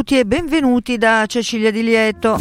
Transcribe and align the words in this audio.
Tutti 0.00 0.18
e 0.18 0.24
benvenuti 0.24 0.96
da 0.96 1.26
Cecilia 1.26 1.70
Di 1.70 1.82
Lieto. 1.82 2.38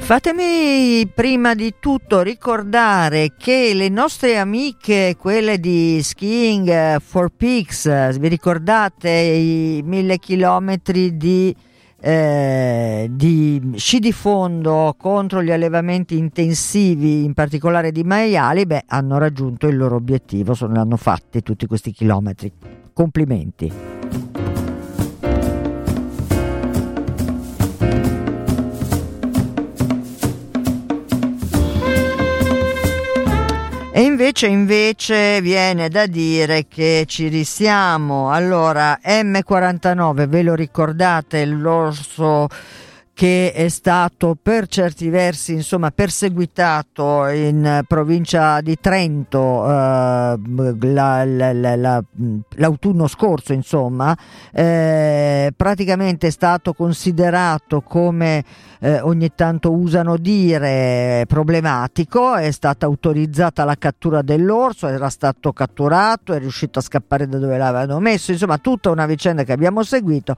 Fatemi 0.00 1.06
prima 1.14 1.54
di 1.54 1.74
tutto 1.78 2.22
ricordare 2.22 3.34
che 3.36 3.74
le 3.74 3.90
nostre 3.90 4.38
amiche, 4.38 5.16
quelle 5.18 5.60
di 5.60 6.02
Skiing 6.02 6.98
for 7.00 7.28
Peaks, 7.36 8.16
vi 8.16 8.28
ricordate 8.28 9.10
i 9.10 9.82
mille 9.84 10.16
chilometri 10.18 11.18
di 11.18 11.54
eh, 12.04 13.08
di 13.12 13.74
sci 13.76 14.00
di 14.00 14.10
fondo 14.10 14.96
contro 14.98 15.40
gli 15.40 15.52
allevamenti 15.52 16.18
intensivi, 16.18 17.22
in 17.22 17.32
particolare 17.32 17.92
di 17.92 18.02
maiali, 18.02 18.66
beh, 18.66 18.84
hanno 18.88 19.18
raggiunto 19.18 19.68
il 19.68 19.76
loro 19.76 19.94
obiettivo, 19.94 20.52
sono, 20.54 20.74
l'hanno 20.74 20.96
fatti 20.96 21.42
tutti 21.42 21.66
questi 21.66 21.92
chilometri. 21.92 22.52
Complimenti. 22.92 24.31
E 33.94 34.00
invece, 34.00 34.46
invece 34.46 35.42
viene 35.42 35.90
da 35.90 36.06
dire 36.06 36.66
che 36.66 37.04
ci 37.06 37.28
risiamo. 37.28 38.30
Allora, 38.30 38.98
M49, 39.04 40.26
ve 40.28 40.42
lo 40.42 40.54
ricordate, 40.54 41.44
l'orso 41.44 42.48
che 43.14 43.52
è 43.52 43.68
stato 43.68 44.36
per 44.40 44.66
certi 44.68 45.10
versi 45.10 45.52
insomma 45.52 45.90
perseguitato 45.90 47.26
in 47.28 47.82
provincia 47.86 48.60
di 48.62 48.78
Trento 48.80 49.64
eh, 49.66 49.68
la, 49.68 51.24
la, 51.24 51.52
la, 51.52 52.04
l'autunno 52.56 53.06
scorso 53.08 53.52
insomma 53.52 54.16
eh, 54.50 55.52
praticamente 55.54 56.28
è 56.28 56.30
stato 56.30 56.72
considerato 56.72 57.82
come 57.82 58.44
eh, 58.80 59.00
ogni 59.00 59.30
tanto 59.34 59.72
usano 59.72 60.16
dire 60.16 61.24
problematico 61.28 62.34
è 62.34 62.50
stata 62.50 62.86
autorizzata 62.86 63.64
la 63.64 63.76
cattura 63.76 64.22
dell'orso 64.22 64.88
era 64.88 65.10
stato 65.10 65.52
catturato 65.52 66.32
è 66.32 66.38
riuscito 66.38 66.78
a 66.78 66.82
scappare 66.82 67.28
da 67.28 67.36
dove 67.36 67.58
l'avevano 67.58 68.00
messo 68.00 68.32
insomma 68.32 68.56
tutta 68.56 68.88
una 68.90 69.04
vicenda 69.04 69.44
che 69.44 69.52
abbiamo 69.52 69.82
seguito 69.82 70.34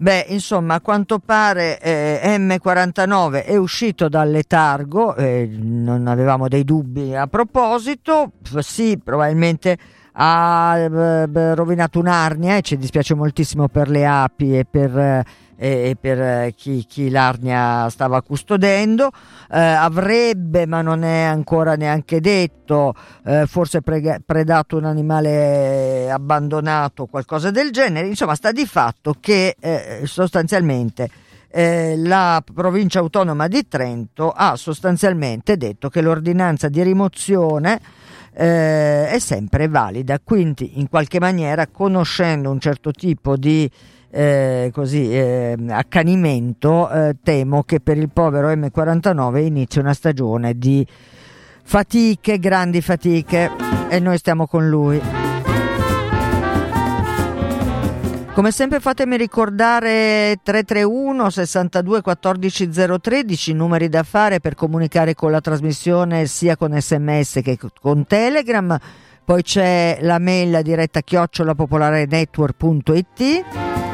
Beh, 0.00 0.26
insomma, 0.28 0.74
a 0.74 0.80
quanto 0.80 1.18
pare 1.18 1.80
eh, 1.80 2.36
M49 2.38 3.44
è 3.44 3.56
uscito 3.56 4.08
dal 4.08 4.30
letargo, 4.30 5.16
eh, 5.16 5.48
non 5.50 6.06
avevamo 6.06 6.46
dei 6.46 6.62
dubbi 6.62 7.16
a 7.16 7.26
proposito, 7.26 8.30
sì, 8.60 8.96
probabilmente 9.02 9.76
ha 10.12 10.76
eh, 10.78 11.54
rovinato 11.54 11.98
un'arnia 11.98 12.56
e 12.56 12.62
ci 12.62 12.76
dispiace 12.76 13.14
moltissimo 13.14 13.66
per 13.66 13.88
le 13.88 14.06
api 14.06 14.58
e 14.58 14.64
per 14.64 14.96
eh, 14.96 15.24
e, 15.60 15.96
per 16.00 16.20
eh, 16.20 16.54
chi, 16.56 16.84
chi, 16.86 17.10
l'arnia 17.10 17.88
stava 17.90 18.22
custodendo. 18.22 19.10
Eh, 19.50 19.58
avrebbe, 19.58 20.66
ma 20.66 20.82
non 20.82 21.02
è 21.02 21.22
ancora 21.22 21.74
neanche 21.74 22.20
detto, 22.20 22.94
eh, 23.24 23.46
forse 23.46 23.82
pre- 23.82 24.22
predato 24.24 24.76
un 24.76 24.84
animale 24.84 26.08
abbandonato 26.10 27.02
o 27.02 27.06
qualcosa 27.06 27.50
del 27.50 27.72
genere. 27.72 28.06
Insomma, 28.06 28.36
sta 28.36 28.52
di 28.52 28.66
fatto 28.66 29.16
che 29.18 29.56
eh, 29.58 30.02
sostanzialmente 30.04 31.10
eh, 31.50 31.96
la 31.96 32.42
provincia 32.54 33.00
autonoma 33.00 33.48
di 33.48 33.66
Trento 33.66 34.30
ha 34.30 34.54
sostanzialmente 34.54 35.56
detto 35.56 35.88
che 35.88 36.02
l'ordinanza 36.02 36.68
di 36.68 36.82
rimozione 36.82 37.80
eh, 38.34 39.08
è 39.08 39.18
sempre 39.18 39.66
valida, 39.66 40.20
quindi 40.22 40.78
in 40.78 40.88
qualche 40.88 41.18
maniera 41.18 41.66
conoscendo 41.66 42.50
un 42.50 42.60
certo 42.60 42.92
tipo 42.92 43.36
di 43.36 43.68
eh, 44.10 44.70
così, 44.72 45.12
eh, 45.12 45.54
accanimento, 45.68 46.90
eh, 46.90 47.16
temo 47.22 47.62
che 47.62 47.78
per 47.80 47.98
il 47.98 48.08
povero 48.10 48.50
M49 48.50 49.44
inizi 49.44 49.78
una 49.78 49.92
stagione 49.92 50.56
di 50.56 50.86
fatiche, 51.62 52.38
grandi 52.38 52.80
fatiche 52.80 53.50
e 53.88 54.00
noi 54.00 54.16
stiamo 54.16 54.46
con 54.46 54.66
lui. 54.68 54.98
Come 58.32 58.50
sempre 58.52 58.78
fatemi 58.78 59.16
ricordare 59.16 60.38
331 60.44 61.28
62 61.28 62.02
14 62.02 62.70
013 63.00 63.52
numeri 63.52 63.88
da 63.88 64.04
fare 64.04 64.38
per 64.38 64.54
comunicare 64.54 65.14
con 65.14 65.32
la 65.32 65.40
trasmissione 65.40 66.26
sia 66.26 66.56
con 66.56 66.80
sms 66.80 67.40
che 67.42 67.58
con 67.80 68.06
telegram. 68.06 68.78
Poi 69.24 69.42
c'è 69.42 69.98
la 70.02 70.20
mail 70.20 70.60
diretta 70.62 71.00
chiocciolapopolarenetwork.it 71.00 73.87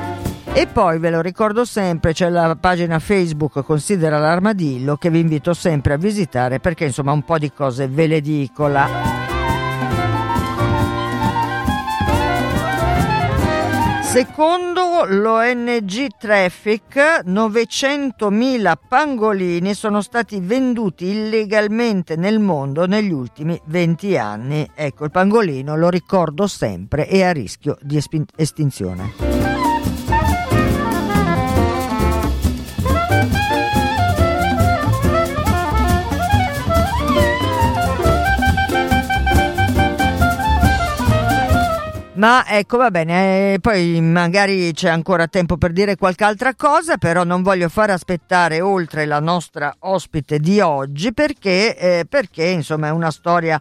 e 0.56 0.69
poi 0.69 1.00
ve 1.00 1.10
lo 1.10 1.20
ricordo 1.20 1.65
sempre, 1.65 2.12
c'è 2.12 2.28
la 2.28 2.56
pagina 2.59 3.00
Facebook 3.00 3.65
Considera 3.65 4.19
l'armadillo 4.19 4.97
che 4.97 5.10
vi 5.10 5.19
invito 5.19 5.53
sempre 5.53 5.94
a 5.94 5.97
visitare 5.97 6.60
perché 6.60 6.84
insomma 6.84 7.10
un 7.10 7.25
po' 7.25 7.38
di 7.38 7.53
cose 7.53 7.88
ve 7.88 8.06
le 8.06 8.20
dico 8.20 8.69
là. 8.69 8.88
Secondo 14.15 15.06
l'ONG 15.09 16.06
Traffic, 16.16 17.22
900.000 17.26 18.75
pangolini 18.88 19.75
sono 19.75 20.03
stati 20.03 20.38
venduti 20.38 21.06
illegalmente 21.06 22.15
nel 22.15 22.38
mondo 22.38 22.86
negli 22.86 23.10
ultimi 23.10 23.60
20 23.65 24.16
anni. 24.16 24.71
Ecco, 24.72 25.03
il 25.03 25.10
pangolino, 25.10 25.75
lo 25.76 25.88
ricordo 25.88 26.47
sempre, 26.47 27.09
è 27.09 27.22
a 27.22 27.32
rischio 27.32 27.76
di 27.81 28.00
estinzione. 28.36 29.34
Ma 42.24 42.46
ecco, 42.46 42.78
va 42.78 42.90
bene, 42.90 43.52
eh, 43.52 43.58
poi 43.60 44.00
magari 44.00 44.72
c'è 44.72 44.88
ancora 44.88 45.26
tempo 45.26 45.58
per 45.58 45.72
dire 45.72 45.94
qualche 45.94 46.24
altra 46.24 46.54
cosa, 46.54 46.96
però 46.96 47.22
non 47.22 47.42
voglio 47.42 47.68
fare 47.68 47.92
aspettare 47.92 48.62
oltre 48.62 49.04
la 49.04 49.20
nostra 49.20 49.76
ospite 49.80 50.38
di 50.38 50.59
oggi 50.59 51.12
perché, 51.12 51.76
eh, 51.76 52.06
perché 52.09 52.47
insomma 52.47 52.86
è 52.86 52.92
una 52.92 53.10
storia 53.10 53.60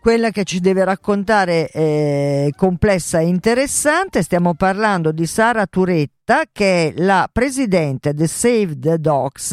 quella 0.00 0.30
che 0.30 0.42
ci 0.42 0.58
deve 0.58 0.82
raccontare 0.82 1.70
eh, 1.70 2.52
complessa 2.56 3.20
e 3.20 3.26
interessante. 3.26 4.24
Stiamo 4.24 4.54
parlando 4.54 5.12
di 5.12 5.24
Sara 5.24 5.64
Turetta, 5.66 6.42
che 6.50 6.88
è 6.88 7.00
la 7.00 7.28
presidente 7.32 8.12
di 8.12 8.26
Save 8.26 8.76
the 8.76 8.98
Dogs 8.98 9.52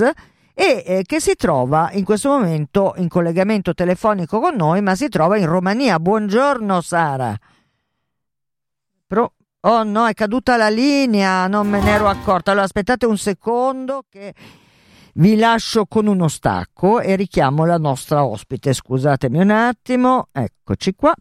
e 0.55 0.83
eh, 0.83 1.03
che 1.05 1.19
si 1.19 1.35
trova 1.35 1.91
in 1.93 2.03
questo 2.03 2.29
momento 2.29 2.95
in 2.97 3.07
collegamento 3.07 3.75
telefonico 3.75 4.39
con 4.39 4.55
noi, 4.55 4.81
ma 4.81 4.95
si 4.95 5.09
trova 5.09 5.37
in 5.37 5.45
Romania. 5.45 5.99
Buongiorno 5.99 6.81
Sara. 6.81 7.37
Pro- 9.11 9.33
oh 9.59 9.83
no, 9.83 10.07
è 10.07 10.13
caduta 10.13 10.55
la 10.55 10.69
linea, 10.69 11.45
non 11.47 11.67
me 11.67 11.81
ne 11.81 11.89
ero 11.91 12.07
accorta. 12.07 12.51
Allora 12.51 12.65
aspettate 12.65 13.05
un 13.05 13.17
secondo 13.17 14.05
che 14.07 14.33
vi 15.15 15.35
lascio 15.35 15.85
con 15.85 16.07
uno 16.07 16.29
stacco 16.29 17.01
e 17.01 17.17
richiamo 17.17 17.65
la 17.65 17.77
nostra 17.77 18.23
ospite. 18.23 18.71
Scusatemi 18.71 19.39
un 19.39 19.49
attimo, 19.49 20.29
eccoci 20.31 20.95
qua. 20.95 21.13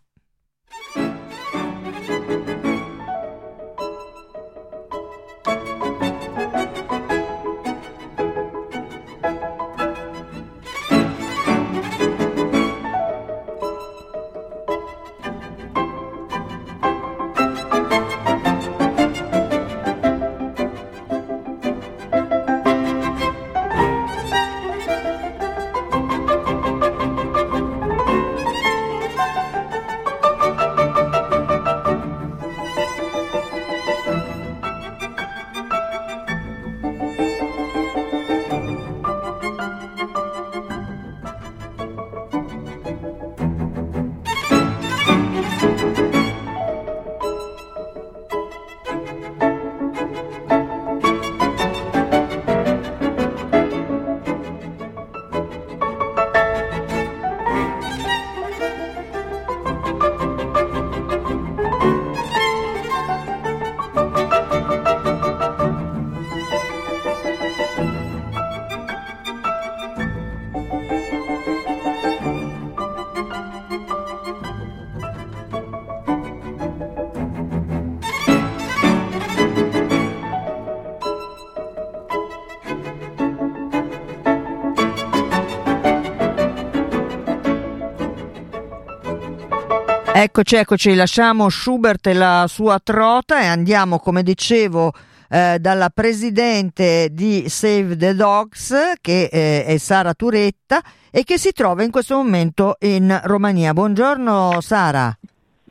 Eccoci, 90.22 90.56
eccoci, 90.56 90.94
lasciamo 90.94 91.48
Schubert 91.48 92.06
e 92.08 92.12
la 92.12 92.44
sua 92.46 92.78
trota 92.78 93.40
e 93.40 93.46
andiamo, 93.46 93.98
come 93.98 94.22
dicevo, 94.22 94.92
eh, 95.30 95.56
dalla 95.58 95.88
presidente 95.88 97.08
di 97.10 97.48
Save 97.48 97.96
the 97.96 98.14
Dogs, 98.14 98.98
che 99.00 99.30
eh, 99.32 99.64
è 99.64 99.78
Sara 99.78 100.12
Turetta 100.12 100.82
e 101.10 101.24
che 101.24 101.38
si 101.38 101.52
trova 101.52 101.84
in 101.84 101.90
questo 101.90 102.16
momento 102.16 102.76
in 102.80 103.18
Romania. 103.24 103.72
Buongiorno 103.72 104.60
Sara. 104.60 105.10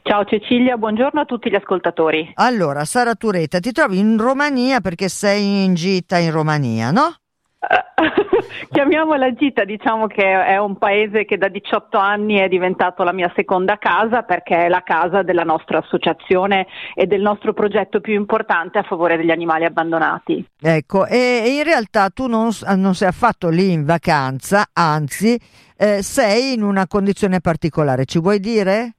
Ciao 0.01 0.25
Cecilia, 0.25 0.77
buongiorno 0.77 1.21
a 1.21 1.25
tutti 1.25 1.51
gli 1.51 1.55
ascoltatori. 1.55 2.31
Allora, 2.33 2.85
Sara 2.85 3.13
Turetta, 3.13 3.59
ti 3.59 3.71
trovi 3.71 3.99
in 3.99 4.17
Romania 4.17 4.81
perché 4.81 5.09
sei 5.09 5.63
in 5.63 5.75
gita 5.75 6.17
in 6.17 6.31
Romania, 6.31 6.89
no? 6.89 7.17
Chiamiamola 8.71 9.33
gita, 9.33 9.65
diciamo 9.65 10.07
che 10.07 10.23
è 10.23 10.57
un 10.57 10.77
paese 10.77 11.25
che 11.25 11.37
da 11.37 11.49
18 11.49 11.97
anni 11.97 12.35
è 12.35 12.47
diventato 12.47 13.03
la 13.03 13.11
mia 13.11 13.31
seconda 13.35 13.77
casa 13.77 14.21
perché 14.21 14.65
è 14.65 14.69
la 14.69 14.81
casa 14.81 15.23
della 15.23 15.43
nostra 15.43 15.79
associazione 15.79 16.67
e 16.95 17.05
del 17.05 17.21
nostro 17.21 17.53
progetto 17.53 17.99
più 17.99 18.13
importante 18.13 18.77
a 18.77 18.83
favore 18.83 19.17
degli 19.17 19.31
animali 19.31 19.65
abbandonati. 19.65 20.45
Ecco, 20.61 21.05
e 21.05 21.57
in 21.57 21.63
realtà 21.63 22.09
tu 22.09 22.27
non, 22.27 22.49
non 22.75 22.95
sei 22.95 23.09
affatto 23.09 23.49
lì 23.49 23.71
in 23.71 23.83
vacanza, 23.83 24.69
anzi 24.71 25.37
eh, 25.77 26.01
sei 26.01 26.53
in 26.53 26.63
una 26.63 26.87
condizione 26.87 27.41
particolare, 27.41 28.05
ci 28.05 28.19
vuoi 28.19 28.39
dire? 28.39 28.93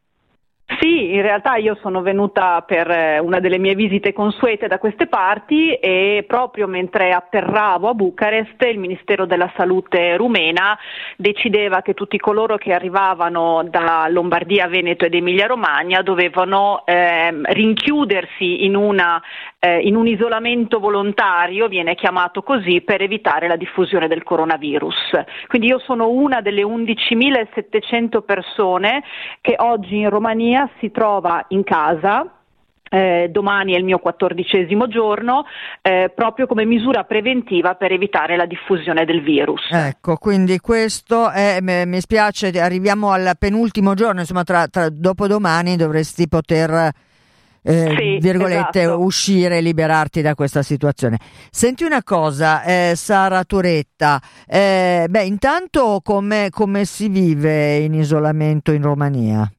Sì, 0.79 1.15
in 1.15 1.23
realtà 1.23 1.57
io 1.57 1.77
sono 1.81 2.01
venuta 2.01 2.63
per 2.63 2.89
eh, 2.89 3.19
una 3.19 3.41
delle 3.41 3.59
mie 3.59 3.75
visite 3.75 4.13
consuete 4.13 4.69
da 4.69 4.79
queste 4.79 5.09
parti 5.09 5.75
e 5.75 6.25
proprio 6.29 6.69
mentre 6.69 7.13
atterravo 7.13 7.89
a 7.89 7.95
Bucarest 7.95 8.63
il 8.63 8.79
Ministero 8.79 9.27
della 9.27 9.53
Salute 9.57 10.17
rumena 10.17 10.79
decideva 11.17 11.83
che 11.83 11.95
tutti 11.95 12.19
coloro 12.19 12.57
che 12.57 12.73
arrivavano 12.73 13.67
da 13.69 14.07
Lombardia, 14.09 14.69
Veneto 14.69 15.05
ed 15.05 15.15
Emilia 15.15 15.47
Romagna 15.47 16.03
dovevano 16.03 16.83
eh, 16.87 17.31
rinchiudersi 17.43 18.65
in, 18.65 18.77
una, 18.77 19.21
eh, 19.61 19.79
in 19.81 19.95
un 19.95 20.07
isolamento 20.07 20.81
volontario, 20.81 21.69
viene 21.69 21.95
chiamato 21.95 22.43
così, 22.43 22.81
per 22.81 23.03
evitare 23.03 23.47
la 23.47 23.57
diffusione 23.57 24.09
del 24.09 24.23
coronavirus. 24.23 24.95
Quindi 25.47 25.69
io 25.69 25.79
sono 25.79 26.09
una 26.09 26.41
delle 26.41 26.63
11.700 26.63 28.23
persone 28.25 29.05
che 29.41 29.55
oggi 29.59 29.99
in 29.99 30.09
Romania 30.09 30.69
si 30.81 30.91
trova 30.91 31.45
in 31.49 31.63
casa 31.63 32.35
eh, 32.93 33.29
domani 33.31 33.75
è 33.75 33.77
il 33.77 33.85
mio 33.85 33.99
quattordicesimo 33.99 34.89
giorno, 34.89 35.45
eh, 35.81 36.13
proprio 36.13 36.47
come 36.47 36.65
misura 36.65 37.05
preventiva 37.05 37.75
per 37.75 37.93
evitare 37.93 38.37
la 38.37 38.47
diffusione 38.47 39.05
del 39.05 39.23
virus. 39.23 39.63
Ecco, 39.71 40.17
quindi 40.17 40.59
questo 40.59 41.31
è, 41.31 41.61
mi 41.61 42.01
spiace, 42.01 42.49
arriviamo 42.61 43.13
al 43.13 43.35
penultimo 43.39 43.95
giorno, 43.95 44.21
insomma 44.21 44.43
tra, 44.43 44.67
tra 44.67 44.89
dopodomani 44.91 45.77
dovresti 45.77 46.29
poter... 46.29 46.91
Eh, 47.63 47.95
sì, 47.97 48.19
virgolette, 48.21 48.83
esatto. 48.83 49.01
uscire 49.01 49.59
e 49.59 49.61
liberarti 49.61 50.23
da 50.23 50.35
questa 50.35 50.63
situazione. 50.63 51.19
Senti 51.51 51.85
una 51.85 52.03
cosa, 52.03 52.63
eh, 52.63 52.93
Sara 52.97 53.45
Turetta, 53.45 54.21
eh, 54.47 55.07
beh, 55.09 55.25
intanto 55.25 56.01
come, 56.03 56.49
come 56.51 56.85
si 56.85 57.09
vive 57.09 57.77
in 57.79 57.95
isolamento 57.95 58.73
in 58.73 58.83
Romania? 58.83 59.51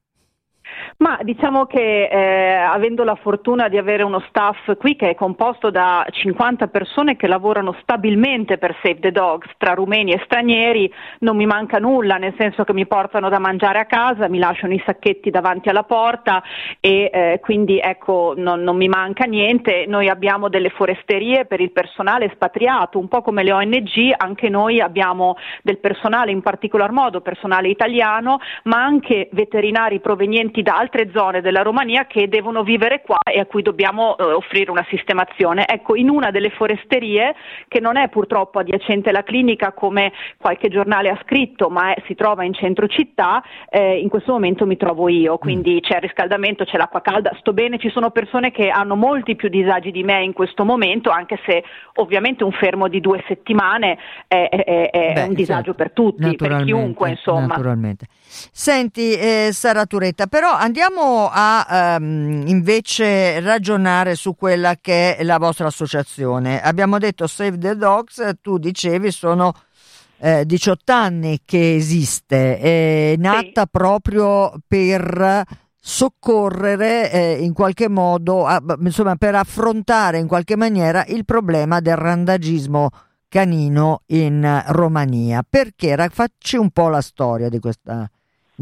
Ma 1.02 1.18
diciamo 1.22 1.66
che 1.66 2.04
eh, 2.04 2.52
avendo 2.54 3.02
la 3.02 3.16
fortuna 3.16 3.66
di 3.66 3.76
avere 3.76 4.04
uno 4.04 4.22
staff 4.28 4.76
qui 4.78 4.94
che 4.94 5.10
è 5.10 5.14
composto 5.16 5.68
da 5.68 6.06
50 6.08 6.68
persone 6.68 7.16
che 7.16 7.26
lavorano 7.26 7.74
stabilmente 7.80 8.56
per 8.56 8.76
Save 8.80 9.00
the 9.00 9.10
Dogs, 9.10 9.50
tra 9.58 9.74
rumeni 9.74 10.12
e 10.12 10.20
stranieri, 10.24 10.88
non 11.18 11.36
mi 11.36 11.44
manca 11.44 11.78
nulla, 11.78 12.18
nel 12.18 12.34
senso 12.38 12.62
che 12.62 12.72
mi 12.72 12.86
portano 12.86 13.28
da 13.28 13.40
mangiare 13.40 13.80
a 13.80 13.86
casa, 13.86 14.28
mi 14.28 14.38
lasciano 14.38 14.74
i 14.74 14.82
sacchetti 14.86 15.30
davanti 15.30 15.68
alla 15.68 15.82
porta 15.82 16.40
e 16.78 17.10
eh, 17.12 17.40
quindi 17.42 17.80
ecco 17.80 18.34
non, 18.36 18.62
non 18.62 18.76
mi 18.76 18.86
manca 18.86 19.24
niente. 19.24 19.86
Noi 19.88 20.08
abbiamo 20.08 20.48
delle 20.48 20.70
foresterie 20.70 21.46
per 21.46 21.60
il 21.60 21.72
personale 21.72 22.26
espatriato, 22.26 23.00
un 23.00 23.08
po' 23.08 23.22
come 23.22 23.42
le 23.42 23.52
ONG, 23.52 24.14
anche 24.16 24.48
noi 24.48 24.80
abbiamo 24.80 25.36
del 25.62 25.78
personale, 25.78 26.30
in 26.30 26.42
particolar 26.42 26.92
modo 26.92 27.22
personale 27.22 27.66
italiano, 27.66 28.38
ma 28.64 28.84
anche 28.84 29.28
veterinari 29.32 29.98
provenienti 29.98 30.62
da 30.62 30.76
altri 30.76 30.90
altre 30.92 31.10
zone 31.14 31.40
della 31.40 31.62
Romania 31.62 32.04
che 32.06 32.28
devono 32.28 32.62
vivere 32.62 33.00
qua 33.00 33.18
e 33.22 33.40
a 33.40 33.46
cui 33.46 33.62
dobbiamo 33.62 34.16
eh, 34.16 34.24
offrire 34.24 34.70
una 34.70 34.84
sistemazione. 34.90 35.66
Ecco, 35.66 35.96
in 35.96 36.10
una 36.10 36.30
delle 36.30 36.50
foresterie, 36.50 37.34
che 37.66 37.80
non 37.80 37.96
è 37.96 38.08
purtroppo 38.10 38.58
adiacente 38.58 39.08
alla 39.08 39.22
clinica 39.22 39.72
come 39.72 40.12
qualche 40.36 40.68
giornale 40.68 41.08
ha 41.08 41.18
scritto, 41.22 41.70
ma 41.70 41.94
è, 41.94 42.02
si 42.06 42.14
trova 42.14 42.44
in 42.44 42.52
centro 42.52 42.86
città, 42.86 43.42
eh, 43.70 43.98
in 43.98 44.10
questo 44.10 44.32
momento 44.32 44.66
mi 44.66 44.76
trovo 44.76 45.08
io, 45.08 45.38
quindi 45.38 45.80
c'è 45.80 45.96
il 45.96 46.02
riscaldamento, 46.02 46.64
c'è 46.64 46.76
l'acqua 46.76 47.00
calda, 47.00 47.34
sto 47.38 47.54
bene, 47.54 47.78
ci 47.78 47.88
sono 47.88 48.10
persone 48.10 48.50
che 48.50 48.68
hanno 48.68 48.94
molti 48.94 49.34
più 49.34 49.48
disagi 49.48 49.90
di 49.90 50.02
me 50.02 50.22
in 50.22 50.34
questo 50.34 50.64
momento, 50.64 51.10
anche 51.10 51.38
se 51.46 51.64
ovviamente 51.94 52.44
un 52.44 52.52
fermo 52.52 52.88
di 52.88 53.00
due 53.00 53.24
settimane 53.26 53.96
è, 54.26 54.48
è, 54.48 54.90
è 54.90 55.12
Beh, 55.14 55.22
un 55.22 55.34
disagio 55.34 55.74
certo. 55.74 55.74
per 55.74 55.92
tutti, 55.92 56.36
per 56.36 56.62
chiunque 56.64 57.10
insomma. 57.10 57.46
Naturalmente. 57.46 58.06
Senti 58.52 59.12
eh, 59.12 59.50
Sara 59.52 59.86
Turetta, 59.86 60.26
però 60.26 60.52
andiamo 60.52 61.28
a 61.30 61.96
um, 61.98 62.44
invece 62.46 63.40
ragionare 63.40 64.14
su 64.14 64.34
quella 64.34 64.76
che 64.80 65.16
è 65.16 65.22
la 65.22 65.38
vostra 65.38 65.66
associazione. 65.66 66.60
Abbiamo 66.60 66.98
detto 66.98 67.26
Save 67.26 67.58
the 67.58 67.76
Dogs, 67.76 68.36
tu 68.40 68.58
dicevi 68.58 69.10
sono 69.10 69.52
eh, 70.18 70.46
18 70.46 70.92
anni 70.92 71.40
che 71.44 71.74
esiste, 71.74 72.58
è 72.58 73.14
nata 73.18 73.62
sì. 73.62 73.68
proprio 73.70 74.54
per 74.66 75.44
soccorrere 75.84 77.10
eh, 77.10 77.42
in 77.42 77.52
qualche 77.52 77.88
modo, 77.88 78.46
a, 78.46 78.62
insomma 78.80 79.16
per 79.16 79.34
affrontare 79.34 80.18
in 80.18 80.28
qualche 80.28 80.56
maniera 80.56 81.04
il 81.08 81.24
problema 81.24 81.80
del 81.80 81.96
randagismo 81.96 82.90
canino 83.28 84.02
in 84.06 84.62
Romania. 84.68 85.44
Perché? 85.48 85.96
Facci 86.10 86.56
un 86.56 86.70
po' 86.70 86.88
la 86.88 87.00
storia 87.00 87.48
di 87.48 87.58
questa 87.58 88.08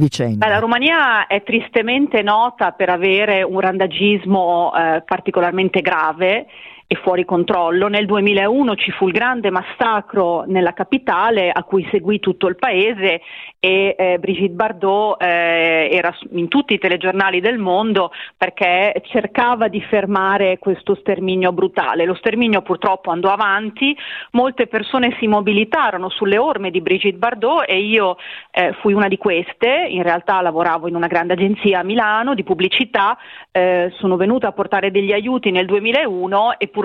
vicenda? 0.00 0.49
La 0.49 0.59
Romania 0.59 1.26
è 1.28 1.42
tristemente 1.45 2.23
nota 2.23 2.73
per 2.73 2.88
avere 2.88 3.42
un 3.42 3.61
randagismo 3.61 4.73
eh, 4.75 5.02
particolarmente 5.07 5.80
grave 5.80 6.47
e 6.92 6.97
fuori 6.97 7.25
controllo. 7.25 7.87
Nel 7.87 8.04
2001 8.04 8.75
ci 8.75 8.90
fu 8.90 9.06
il 9.06 9.12
grande 9.12 9.49
massacro 9.50 10.42
nella 10.49 10.73
capitale 10.73 11.52
a 11.52 11.62
cui 11.62 11.87
seguì 11.88 12.18
tutto 12.18 12.49
il 12.49 12.56
paese 12.56 13.20
e 13.61 13.94
eh, 13.97 14.18
Brigitte 14.18 14.54
Bardot 14.54 15.23
eh, 15.23 15.88
era 15.92 16.12
in 16.32 16.49
tutti 16.49 16.75
i 16.75 16.78
telegiornali 16.78 17.38
del 17.40 17.59
mondo 17.59 18.11
perché 18.37 19.04
cercava 19.06 19.68
di 19.68 19.80
fermare 19.82 20.59
questo 20.59 20.97
sterminio 20.97 21.52
brutale. 21.52 22.06
Lo 22.06 22.14
sterminio 22.14 22.61
purtroppo 22.62 23.12
andò 23.12 23.30
avanti, 23.30 23.97
molte 24.32 24.66
persone 24.66 25.14
si 25.20 25.28
mobilitarono 25.28 26.09
sulle 26.09 26.38
orme 26.38 26.73
di 26.73 26.80
Brigitte 26.80 27.18
Bardot 27.18 27.66
e 27.68 27.78
io 27.78 28.16
eh, 28.50 28.73
fui 28.80 28.94
una 28.94 29.06
di 29.06 29.16
queste, 29.16 29.87
in 29.88 30.02
realtà 30.02 30.40
lavoravo 30.40 30.88
in 30.88 30.97
una 30.97 31.06
grande 31.06 31.35
agenzia 31.35 31.78
a 31.78 31.85
Milano 31.85 32.35
di 32.35 32.42
pubblicità, 32.42 33.16
eh, 33.52 33.92
sono 33.99 34.16
venuta 34.16 34.49
a 34.49 34.52
portare 34.52 34.90
degli 34.90 35.12
aiuti 35.12 35.52
nel 35.52 35.66
2001 35.66 36.59
e 36.59 36.66
purtroppo 36.66 36.78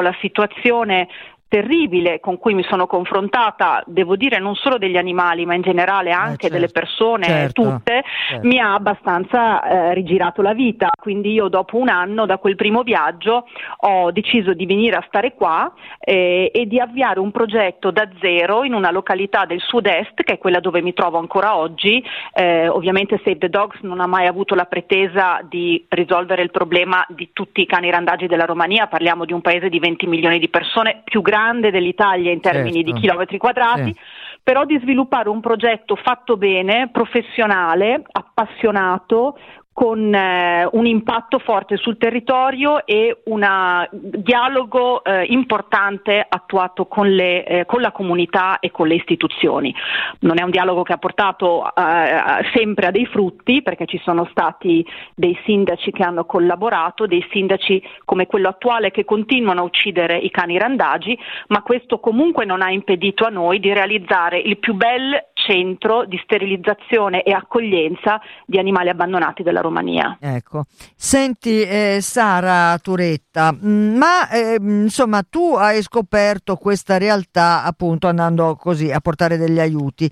la 0.00 0.14
situazione 0.20 1.08
terribile 1.50 2.20
con 2.20 2.38
cui 2.38 2.54
mi 2.54 2.62
sono 2.62 2.86
confrontata, 2.86 3.82
devo 3.84 4.14
dire 4.14 4.38
non 4.38 4.54
solo 4.54 4.78
degli 4.78 4.96
animali, 4.96 5.44
ma 5.44 5.54
in 5.54 5.62
generale 5.62 6.12
anche 6.12 6.46
eh 6.46 6.48
certo, 6.48 6.54
delle 6.54 6.68
persone 6.68 7.24
certo, 7.24 7.62
tutte, 7.62 8.04
certo. 8.28 8.46
mi 8.46 8.60
ha 8.60 8.72
abbastanza 8.72 9.60
eh, 9.60 9.94
rigirato 9.94 10.42
la 10.42 10.54
vita. 10.54 10.90
Quindi 10.96 11.32
io 11.32 11.48
dopo 11.48 11.76
un 11.76 11.88
anno 11.88 12.24
da 12.24 12.38
quel 12.38 12.54
primo 12.54 12.84
viaggio 12.84 13.48
ho 13.78 14.12
deciso 14.12 14.54
di 14.54 14.64
venire 14.64 14.94
a 14.94 15.04
stare 15.08 15.34
qua 15.34 15.72
eh, 15.98 16.52
e 16.54 16.66
di 16.66 16.78
avviare 16.78 17.18
un 17.18 17.32
progetto 17.32 17.90
da 17.90 18.08
zero 18.20 18.62
in 18.62 18.72
una 18.72 18.92
località 18.92 19.44
del 19.44 19.60
sud-est, 19.60 20.22
che 20.22 20.34
è 20.34 20.38
quella 20.38 20.60
dove 20.60 20.80
mi 20.82 20.94
trovo 20.94 21.18
ancora 21.18 21.56
oggi. 21.56 22.00
Eh, 22.32 22.68
ovviamente 22.68 23.20
Save 23.24 23.38
the 23.38 23.48
Dogs 23.48 23.80
non 23.80 23.98
ha 23.98 24.06
mai 24.06 24.28
avuto 24.28 24.54
la 24.54 24.66
pretesa 24.66 25.40
di 25.42 25.84
risolvere 25.88 26.42
il 26.42 26.52
problema 26.52 27.04
di 27.08 27.30
tutti 27.32 27.60
i 27.60 27.66
cani 27.66 27.90
randagi 27.90 28.28
della 28.28 28.44
Romania, 28.44 28.86
parliamo 28.86 29.24
di 29.24 29.32
un 29.32 29.40
paese 29.40 29.68
di 29.68 29.80
20 29.80 30.06
milioni 30.06 30.38
di 30.38 30.48
persone 30.48 31.02
più 31.02 31.20
grande 31.22 31.38
grande 31.40 31.70
dell'Italia 31.70 32.30
in 32.30 32.40
termini 32.40 32.82
certo. 32.82 32.92
di 32.92 33.00
chilometri 33.00 33.38
quadrati, 33.38 33.92
sì. 33.94 33.96
però 34.42 34.64
di 34.64 34.78
sviluppare 34.80 35.30
un 35.30 35.40
progetto 35.40 35.96
fatto 35.96 36.36
bene, 36.36 36.90
professionale, 36.92 38.02
appassionato, 38.10 39.38
con 39.72 40.12
eh, 40.12 40.68
un 40.72 40.84
impatto 40.84 41.38
forte 41.38 41.76
sul 41.76 41.96
territorio 41.96 42.84
e 42.84 43.22
un 43.24 43.46
dialogo 43.90 45.02
eh, 45.04 45.24
importante 45.24 46.24
attuato 46.28 46.86
con, 46.86 47.08
le, 47.08 47.46
eh, 47.46 47.66
con, 47.66 47.80
la 47.80 47.92
comunità 47.92 48.58
e 48.58 48.70
con 48.70 48.88
le 48.88 48.96
istituzioni. 48.96 49.74
Non 50.20 50.38
è 50.38 50.42
un 50.42 50.50
dialogo 50.50 50.82
che 50.82 50.92
ha 50.92 50.98
portato 50.98 51.64
eh, 51.64 52.50
sempre 52.52 52.88
a 52.88 52.90
dei 52.90 53.06
frutti 53.06 53.62
perché 53.62 53.86
ci 53.86 53.98
sono 54.02 54.26
stati 54.30 54.84
dei 55.14 55.38
sindaci 55.44 55.92
che 55.92 56.02
hanno 56.02 56.24
collaborato, 56.24 57.06
dei 57.06 57.24
sindaci 57.30 57.82
come 58.04 58.26
quello 58.26 58.48
attuale 58.48 58.90
che 58.90 59.04
continuano 59.04 59.60
a 59.60 59.64
uccidere 59.64 60.18
i 60.18 60.30
cani 60.30 60.58
randagi, 60.58 61.18
ma 61.48 61.62
questo 61.62 62.00
comunque 62.00 62.44
non 62.44 62.60
ha 62.60 62.70
impedito 62.70 63.24
a 63.24 63.30
noi 63.30 63.60
di 63.60 63.72
realizzare 63.72 64.38
il 64.38 64.58
più 64.58 64.74
bel 64.74 65.28
centro 65.32 66.04
di 66.04 66.20
sterilizzazione 66.22 67.22
e 67.22 67.32
accoglienza 67.32 68.20
di 68.44 68.58
animali 68.58 68.88
abbandonati 68.88 69.42
della 69.42 69.59
Romania. 69.60 70.16
Ecco, 70.20 70.64
senti 70.96 71.62
eh, 71.62 71.98
Sara 72.00 72.78
Turetta, 72.78 73.52
mm, 73.52 73.96
ma 73.96 74.28
eh, 74.30 74.56
insomma 74.60 75.24
tu 75.28 75.54
hai 75.54 75.82
scoperto 75.82 76.56
questa 76.56 76.98
realtà 76.98 77.64
appunto 77.64 78.06
andando 78.08 78.56
così 78.56 78.90
a 78.90 79.00
portare 79.00 79.36
degli 79.36 79.58
aiuti. 79.58 80.10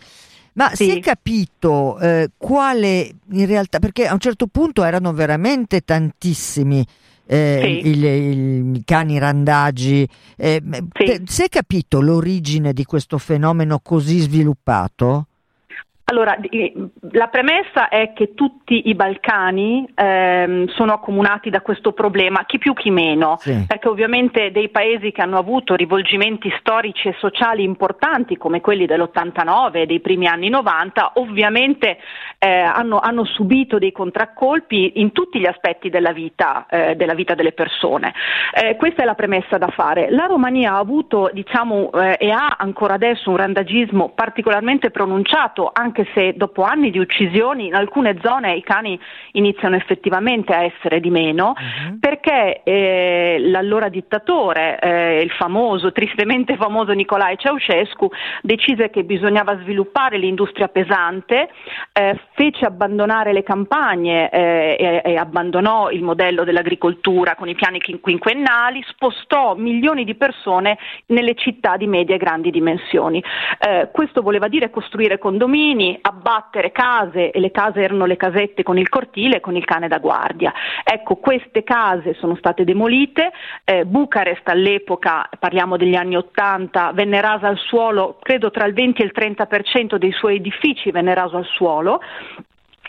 Ma 0.55 0.71
sì. 0.71 0.87
si 0.87 0.97
è 0.97 1.01
capito 1.01 1.99
eh, 2.01 2.31
quale 2.37 3.15
in 3.31 3.47
realtà, 3.47 3.79
perché 3.79 4.09
a 4.09 4.13
un 4.13 4.19
certo 4.19 4.49
punto 4.49 4.83
erano 4.83 5.13
veramente 5.13 5.83
tantissimi 5.83 6.85
eh, 7.31 7.81
sì. 7.83 7.89
il, 7.89 8.05
il, 8.05 8.77
i 8.77 8.83
cani 8.85 9.19
randagi, 9.19 10.09
eh, 10.37 10.63
sì. 10.95 11.23
si 11.27 11.43
è 11.45 11.49
capito 11.49 12.01
l'origine 12.01 12.73
di 12.73 12.85
questo 12.85 13.19
fenomeno 13.19 13.79
così 13.81 14.19
sviluppato? 14.19 15.27
Allora, 16.11 16.39
la 17.11 17.27
premessa 17.27 17.91
è 17.91 18.15
che 18.15 18.33
tutti 18.35 18.89
i 18.89 18.95
Balcani 18.95 19.87
ehm, 19.95 20.69
sono 20.69 20.95
accomunati 20.95 21.51
da 21.51 21.61
questo 21.61 21.93
problema, 21.93 22.47
chi 22.47 22.57
più 22.57 22.73
chi 22.73 22.89
meno, 22.91 23.37
sì. 23.39 23.67
perché 23.67 23.89
ovviamente 23.89 24.51
dei 24.51 24.71
paesi 24.71 25.13
che 25.13 25.21
hanno 25.21 25.37
avuto 25.37 25.75
rivolgimenti 25.75 26.51
storici 26.61 27.09
e 27.09 27.17
sociali 27.19 27.63
importanti 27.63 28.39
come 28.39 28.63
quelli 28.63 28.87
dell'89 28.87 29.73
e 29.75 29.87
dei 29.87 30.01
primi 30.01 30.27
anni 30.27 30.49
90, 30.49 31.13
ovviamente 31.17 31.99
eh, 32.39 32.49
hanno, 32.49 33.01
hanno, 33.01 33.27
subito 33.27 33.79
dei 33.79 33.93
contraccolpi 33.93 35.01
in 35.01 35.13
tutti 35.13 35.39
gli 35.39 35.47
aspetti 35.47 35.91
della 35.91 36.13
vita, 36.13 36.65
eh, 36.71 36.97
della 36.97 37.15
vita 37.15 37.35
delle 37.35 37.53
persone. 37.53 38.15
Eh, 38.55 38.77
questa 38.77 39.03
è 39.03 39.05
la 39.05 39.15
premessa 39.15 39.59
da 39.59 39.69
fare. 39.69 40.11
La 40.11 40.25
Romania 40.25 40.73
ha 40.73 40.79
avuto, 40.79 41.29
diciamo, 41.35 41.91
eh, 41.93 42.17
e 42.19 42.31
ha 42.31 42.57
ancora 42.59 42.95
adesso 42.95 43.29
un 43.29 43.37
randagismo 43.37 44.13
particolarmente 44.15 44.91
pronunciato, 44.91 45.71
anche 45.71 45.97
anche 45.99 46.07
se 46.15 46.33
dopo 46.37 46.63
anni 46.63 46.91
di 46.91 46.99
uccisioni 46.99 47.67
in 47.67 47.75
alcune 47.75 48.17
zone 48.23 48.55
i 48.55 48.63
cani 48.63 48.99
iniziano 49.33 49.77
effettivamente 49.77 50.55
a 50.55 50.63
essere 50.63 51.01
di 51.01 51.11
meno, 51.11 51.55
uh-huh. 51.57 51.99
perché 51.99 52.63
eh, 52.63 53.37
l'allora 53.41 53.89
dittatore, 53.89 54.79
eh, 54.79 55.21
il 55.23 55.31
famoso, 55.31 55.93
tristemente 55.93 56.57
famoso 56.57 56.93
Nicolae 56.93 57.37
Ceausescu, 57.37 58.11
decise 58.43 58.91
che 58.91 59.05
bisognava 59.05 59.59
sviluppare 59.61 60.19
l'industria 60.19 60.69
pesante, 60.69 61.49
eh, 61.93 62.19
fece 62.35 62.65
abbandonare 62.65 63.33
le 63.33 63.43
campagne 63.43 64.31
eh, 64.31 64.77
e, 64.79 65.03
e, 65.05 65.17
abbandonò 65.17 65.91
il 65.91 66.03
modello 66.03 66.45
dell'agricoltura 66.45 67.35
con 67.35 67.49
i 67.49 67.55
piani 67.55 67.81
quinquennali, 68.01 68.85
spostò 68.89 69.55
milioni 69.55 70.05
di 70.05 70.15
persone 70.15 70.79
nelle 71.07 71.35
città 71.35 71.77
di 71.77 71.87
medie 71.87 72.17
e 72.17 72.19
grandi 72.19 72.51
dimensioni. 72.51 73.23
Eh, 73.59 73.89
questo 73.93 74.23
voleva 74.23 74.49
dire 74.49 74.71
costruire 74.71 75.19
condomini, 75.19 75.88
abbattere 76.01 76.73
case 76.73 77.31
e 77.31 77.39
le 77.39 77.51
case 77.51 77.81
erano 77.81 78.05
le 78.05 78.17
casette 78.17 78.63
con 78.63 78.77
il 78.79 78.89
cortile 78.89 79.37
e 79.37 79.41
con 79.41 79.57
il 79.57 79.65
cane 79.65 79.89
da 79.89 79.99
guardia. 79.99 80.53
Ecco, 80.83 81.17
queste 81.17 81.63
case 81.63 82.15
sono 82.15 82.35
state 82.37 82.65
demolite, 82.65 83.31
eh, 83.65 83.85
Bucarest 83.85 84.49
all'epoca, 84.49 85.29
parliamo 85.39 85.77
degli 85.77 85.95
anni 85.95 86.17
Ottanta, 86.17 86.93
venne 86.93 87.21
rasa 87.21 87.49
al 87.49 87.59
suolo, 87.59 88.19
credo 88.21 88.51
tra 88.51 88.65
il 88.67 88.75
20 88.75 89.03
e 89.03 89.05
il 89.05 89.13
30% 89.15 89.97
dei 89.97 90.13
suoi 90.13 90.37
edifici 90.37 90.91
venne 90.91 91.15
raso 91.15 91.37
al 91.37 91.47
suolo 91.47 92.01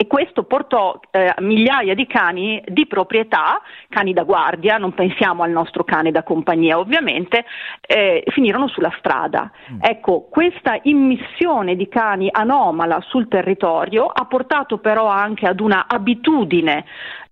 e 0.01 0.07
questo 0.07 0.43
portò 0.43 0.97
eh, 1.11 1.33
migliaia 1.39 1.93
di 1.93 2.07
cani 2.07 2.63
di 2.65 2.87
proprietà, 2.87 3.61
cani 3.89 4.13
da 4.13 4.23
guardia, 4.23 4.77
non 4.77 4.93
pensiamo 4.93 5.43
al 5.43 5.51
nostro 5.51 5.83
cane 5.83 6.09
da 6.11 6.23
compagnia 6.23 6.79
ovviamente, 6.79 7.43
eh, 7.85 8.23
finirono 8.27 8.69
sulla 8.69 8.95
strada. 8.97 9.51
Mm. 9.73 9.79
Ecco, 9.81 10.29
questa 10.31 10.79
immissione 10.83 11.75
di 11.75 11.89
cani 11.89 12.29
anomala 12.31 13.01
sul 13.01 13.27
territorio 13.27 14.05
ha 14.05 14.23
portato 14.23 14.77
però 14.77 15.07
anche 15.07 15.45
ad 15.45 15.59
una 15.59 15.85
abitudine 15.85 16.85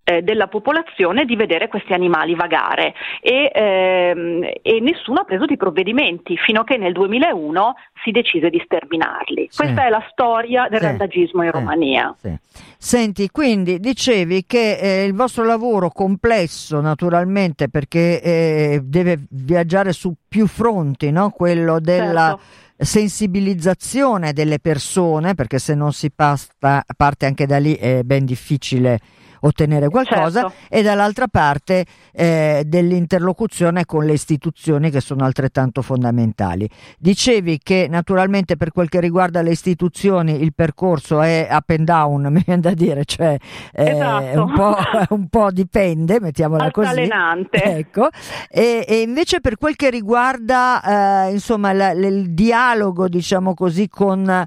eh, 0.08 0.22
della 0.22 0.48
popolazione 0.48 1.26
di 1.26 1.36
vedere 1.36 1.68
questi 1.68 1.92
animali 1.92 2.34
vagare 2.34 2.94
e, 3.20 3.52
ehm, 3.54 4.42
e, 4.62 4.80
nessuno 4.80 5.20
ha 5.20 5.24
preso 5.26 5.44
dei 5.44 5.58
provvedimenti 5.58 6.38
fino 6.38 6.62
a 6.62 6.64
che 6.64 6.78
nel 6.78 6.94
2001 6.94 7.74
si 8.06 8.12
decise 8.12 8.50
di 8.50 8.62
sterminarli. 8.64 9.48
Sì. 9.50 9.58
Questa 9.58 9.86
è 9.86 9.90
la 9.90 10.02
storia 10.10 10.68
del 10.70 10.80
sì. 10.80 10.86
randagismo 10.86 11.44
in 11.44 11.52
Romania. 11.52 12.16
Sì. 12.18 12.34
Senti, 12.78 13.30
quindi 13.30 13.82
dicevi 13.82 14.46
che 14.46 14.78
eh, 14.78 15.04
il 15.04 15.14
vostro 15.14 15.44
lavoro 15.44 15.90
complesso 15.90 16.80
naturalmente 16.80 17.68
perché 17.68 18.22
eh, 18.22 18.80
deve 18.84 19.26
viaggiare 19.30 19.92
su 19.92 20.14
più 20.26 20.48
fronti, 20.48 21.12
no? 21.12 21.32
quello 21.32 21.82
della... 21.82 22.30
Certo 22.30 22.66
sensibilizzazione 22.80 24.34
delle 24.34 24.60
persone, 24.60 25.34
perché 25.34 25.58
se 25.58 25.74
non 25.74 25.94
si 25.94 26.12
pasta, 26.12 26.86
parte 26.96 27.26
anche 27.26 27.48
da 27.48 27.58
lì 27.58 27.74
è 27.74 28.04
ben 28.04 28.24
difficile 28.24 29.00
ottenere 29.42 29.90
qualcosa 29.90 30.42
certo. 30.42 30.56
e 30.70 30.82
dall'altra 30.82 31.28
parte 31.28 31.86
eh, 32.12 32.64
dell'interlocuzione 32.66 33.86
con 33.86 34.06
le 34.06 34.14
istituzioni 34.14 34.90
che 34.90 35.02
sono 35.02 35.26
altrettanto 35.26 35.82
fondamentali. 35.82 36.70
Dicevi 36.98 37.60
che 37.62 37.88
naturalmente 37.90 38.56
per 38.56 38.72
quel 38.72 38.90
che 38.90 39.00
riguarda 39.00 39.42
le 39.42 39.52
istituzioni 39.52 40.42
il 40.42 40.54
percorso 40.54 41.22
è 41.22 41.48
up 41.50 41.70
and 41.70 41.86
down, 41.86 42.28
mi 42.32 42.42
viene 42.46 42.62
da 42.62 42.74
dire, 42.74 43.06
cioè 43.06 43.38
eh, 43.74 43.90
esatto. 43.90 44.44
un, 44.44 44.54
po', 44.54 44.76
un, 45.16 45.28
po', 45.28 45.52
dipende, 45.52 46.20
mettiamola 46.20 46.72
così. 46.72 47.08
Ecco. 47.50 48.10
E, 48.50 48.86
e, 48.88 49.02
invece 49.02 49.42
per 49.42 49.58
quel 49.58 49.76
che 49.76 49.90
riguarda 49.90 51.28
eh, 51.28 51.32
insomma 51.32 51.74
la, 51.74 51.92
il 51.92 52.34
dialogo, 52.34 53.08
diciamo 53.08 53.54
così, 53.54 53.88
con 53.88 54.46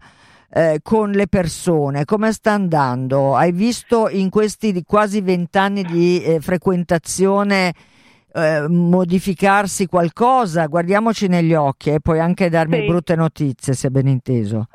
eh, 0.52 0.80
con 0.83 1.11
le 1.12 1.26
persone, 1.28 2.04
come 2.04 2.33
sta 2.33 2.52
andando? 2.52 3.37
Hai 3.37 3.52
visto 3.52 4.09
in 4.09 4.30
questi 4.30 4.83
quasi 4.85 5.21
vent'anni 5.21 5.85
di 5.85 6.23
eh, 6.23 6.40
frequentazione 6.40 7.73
eh, 8.33 8.66
modificarsi 8.69 9.87
qualcosa? 9.87 10.66
Guardiamoci 10.66 11.28
negli 11.28 11.54
occhi 11.54 11.90
e 11.90 12.00
puoi 12.00 12.19
anche 12.19 12.49
darmi 12.49 12.80
sì. 12.80 12.87
brutte 12.87 13.14
notizie, 13.14 13.75
se 13.75 13.90
ben 13.90 14.09
inteso. 14.09 14.69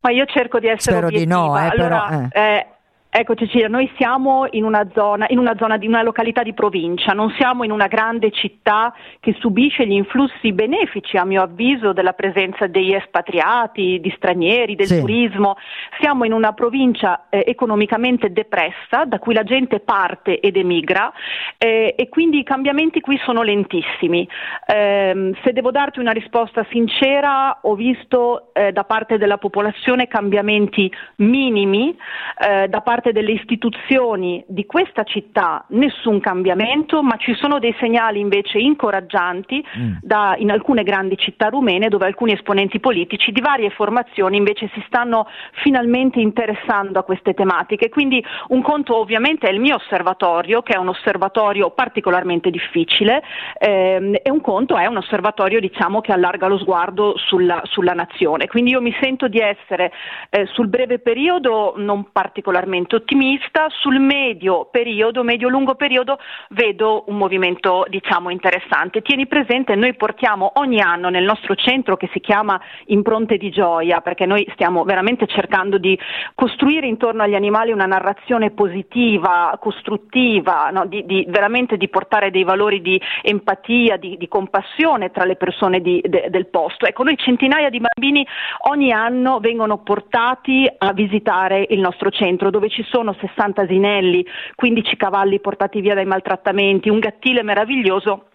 Ma 0.00 0.10
io 0.10 0.24
cerco 0.26 0.60
di 0.60 0.68
essere 0.68 0.96
Spero 0.96 1.06
obiettiva. 1.08 1.40
di 1.40 1.46
no, 1.48 1.58
eh, 1.58 1.68
allora, 1.68 2.06
però, 2.06 2.20
eh. 2.22 2.56
Eh, 2.56 2.66
Ecco 3.10 3.34
Cecilia, 3.34 3.68
noi 3.68 3.90
siamo 3.96 4.46
in 4.50 4.64
una 4.64 4.86
zona, 4.92 5.24
in 5.30 5.38
una 5.38 5.56
zona 5.56 5.78
di 5.78 5.86
una 5.86 6.02
località 6.02 6.42
di 6.42 6.52
provincia, 6.52 7.14
non 7.14 7.30
siamo 7.38 7.64
in 7.64 7.70
una 7.70 7.86
grande 7.86 8.30
città 8.30 8.94
che 9.18 9.34
subisce 9.40 9.86
gli 9.86 9.92
influssi 9.92 10.52
benefici, 10.52 11.16
a 11.16 11.24
mio 11.24 11.40
avviso, 11.40 11.94
della 11.94 12.12
presenza 12.12 12.66
degli 12.66 12.92
espatriati, 12.92 13.98
di 14.00 14.12
stranieri, 14.14 14.74
del 14.74 14.86
sì. 14.86 15.00
turismo. 15.00 15.56
Siamo 16.00 16.24
in 16.26 16.34
una 16.34 16.52
provincia 16.52 17.28
eh, 17.30 17.44
economicamente 17.46 18.30
depressa, 18.30 19.06
da 19.06 19.18
cui 19.18 19.32
la 19.32 19.42
gente 19.42 19.80
parte 19.80 20.38
ed 20.40 20.58
emigra 20.58 21.10
eh, 21.56 21.94
e 21.96 22.08
quindi 22.10 22.40
i 22.40 22.44
cambiamenti 22.44 23.00
qui 23.00 23.18
sono 23.24 23.40
lentissimi. 23.40 24.28
Eh, 24.66 25.32
se 25.42 25.52
devo 25.54 25.70
darti 25.70 25.98
una 25.98 26.12
risposta 26.12 26.66
sincera, 26.70 27.60
ho 27.62 27.74
visto 27.74 28.50
eh, 28.52 28.70
da 28.70 28.84
parte 28.84 29.16
della 29.16 29.38
popolazione 29.38 30.08
cambiamenti 30.08 30.92
minimi, 31.16 31.96
eh, 32.38 32.68
da 32.68 32.82
parte 32.82 32.96
parte 32.98 33.12
delle 33.12 33.30
istituzioni 33.30 34.44
di 34.48 34.66
questa 34.66 35.04
città 35.04 35.64
nessun 35.68 36.18
cambiamento, 36.18 37.00
ma 37.02 37.16
ci 37.16 37.32
sono 37.34 37.60
dei 37.60 37.74
segnali 37.78 38.18
invece 38.18 38.58
incoraggianti 38.58 39.64
mm. 39.78 39.92
da, 40.00 40.34
in 40.36 40.50
alcune 40.50 40.82
grandi 40.82 41.16
città 41.16 41.48
rumene 41.48 41.88
dove 41.88 42.06
alcuni 42.06 42.32
esponenti 42.32 42.80
politici 42.80 43.30
di 43.30 43.40
varie 43.40 43.70
formazioni 43.70 44.36
invece 44.36 44.68
si 44.74 44.82
stanno 44.86 45.28
finalmente 45.62 46.18
interessando 46.18 46.98
a 46.98 47.04
queste 47.04 47.34
tematiche. 47.34 47.88
Quindi 47.88 48.24
un 48.48 48.62
conto 48.62 48.96
ovviamente 48.96 49.48
è 49.48 49.52
il 49.52 49.60
mio 49.60 49.76
osservatorio, 49.76 50.62
che 50.62 50.72
è 50.72 50.78
un 50.78 50.88
osservatorio 50.88 51.70
particolarmente 51.70 52.50
difficile, 52.50 53.22
ehm, 53.58 54.16
e 54.22 54.30
un 54.30 54.40
conto 54.40 54.76
è 54.76 54.86
un 54.86 54.96
osservatorio 54.96 55.60
diciamo, 55.60 56.00
che 56.00 56.12
allarga 56.12 56.48
lo 56.48 56.58
sguardo 56.58 57.16
sulla, 57.16 57.60
sulla 57.64 57.92
nazione. 57.92 58.48
Quindi 58.48 58.72
io 58.72 58.80
mi 58.80 58.94
sento 59.00 59.28
di 59.28 59.38
essere 59.38 59.92
eh, 60.30 60.46
sul 60.46 60.66
breve 60.66 60.98
periodo 60.98 61.74
non 61.76 62.10
particolarmente 62.10 62.87
movimento 62.88 62.96
ottimista, 62.96 63.66
sul 63.68 63.98
medio 63.98 64.68
periodo, 64.70 65.22
medio-lungo 65.22 65.74
periodo 65.74 66.18
vedo 66.50 67.04
un 67.08 67.16
movimento 67.16 67.84
diciamo 67.88 68.30
interessante. 68.30 69.02
Tieni 69.02 69.26
presente, 69.26 69.74
noi 69.74 69.94
portiamo 69.94 70.52
ogni 70.54 70.80
anno 70.80 71.10
nel 71.10 71.24
nostro 71.24 71.54
centro 71.54 71.96
che 71.96 72.08
si 72.12 72.20
chiama 72.20 72.58
Impronte 72.86 73.36
di 73.36 73.50
Gioia, 73.50 74.00
perché 74.00 74.24
noi 74.24 74.48
stiamo 74.52 74.84
veramente 74.84 75.26
cercando 75.26 75.76
di 75.78 75.98
costruire 76.34 76.86
intorno 76.86 77.22
agli 77.22 77.34
animali 77.34 77.72
una 77.72 77.86
narrazione 77.86 78.50
positiva, 78.50 79.56
costruttiva, 79.60 80.70
no? 80.70 80.86
di, 80.86 81.04
di, 81.04 81.26
veramente 81.28 81.76
di 81.76 81.88
portare 81.88 82.30
dei 82.30 82.44
valori 82.44 82.80
di 82.80 83.00
empatia, 83.22 83.96
di, 83.96 84.16
di 84.16 84.28
compassione 84.28 85.10
tra 85.10 85.24
le 85.24 85.36
persone 85.36 85.80
de, 85.82 86.00
del 86.30 86.46
posto. 86.46 86.86
Ecco, 86.86 87.02
noi 87.02 87.16
centinaia 87.18 87.68
di 87.68 87.80
bambini 87.80 88.26
ogni 88.68 88.92
anno 88.92 89.40
vengono 89.40 89.78
portati 89.78 90.66
a 90.78 90.92
visitare 90.92 91.66
il 91.68 91.80
nostro 91.80 92.10
centro 92.10 92.50
dove 92.50 92.68
ci 92.68 92.77
ci 92.78 92.84
sono 92.88 93.12
60 93.18 93.62
asinelli, 93.62 94.24
15 94.54 94.96
cavalli 94.96 95.40
portati 95.40 95.80
via 95.80 95.94
dai 95.94 96.04
maltrattamenti, 96.04 96.88
un 96.88 97.00
gattile 97.00 97.42
meraviglioso 97.42 98.28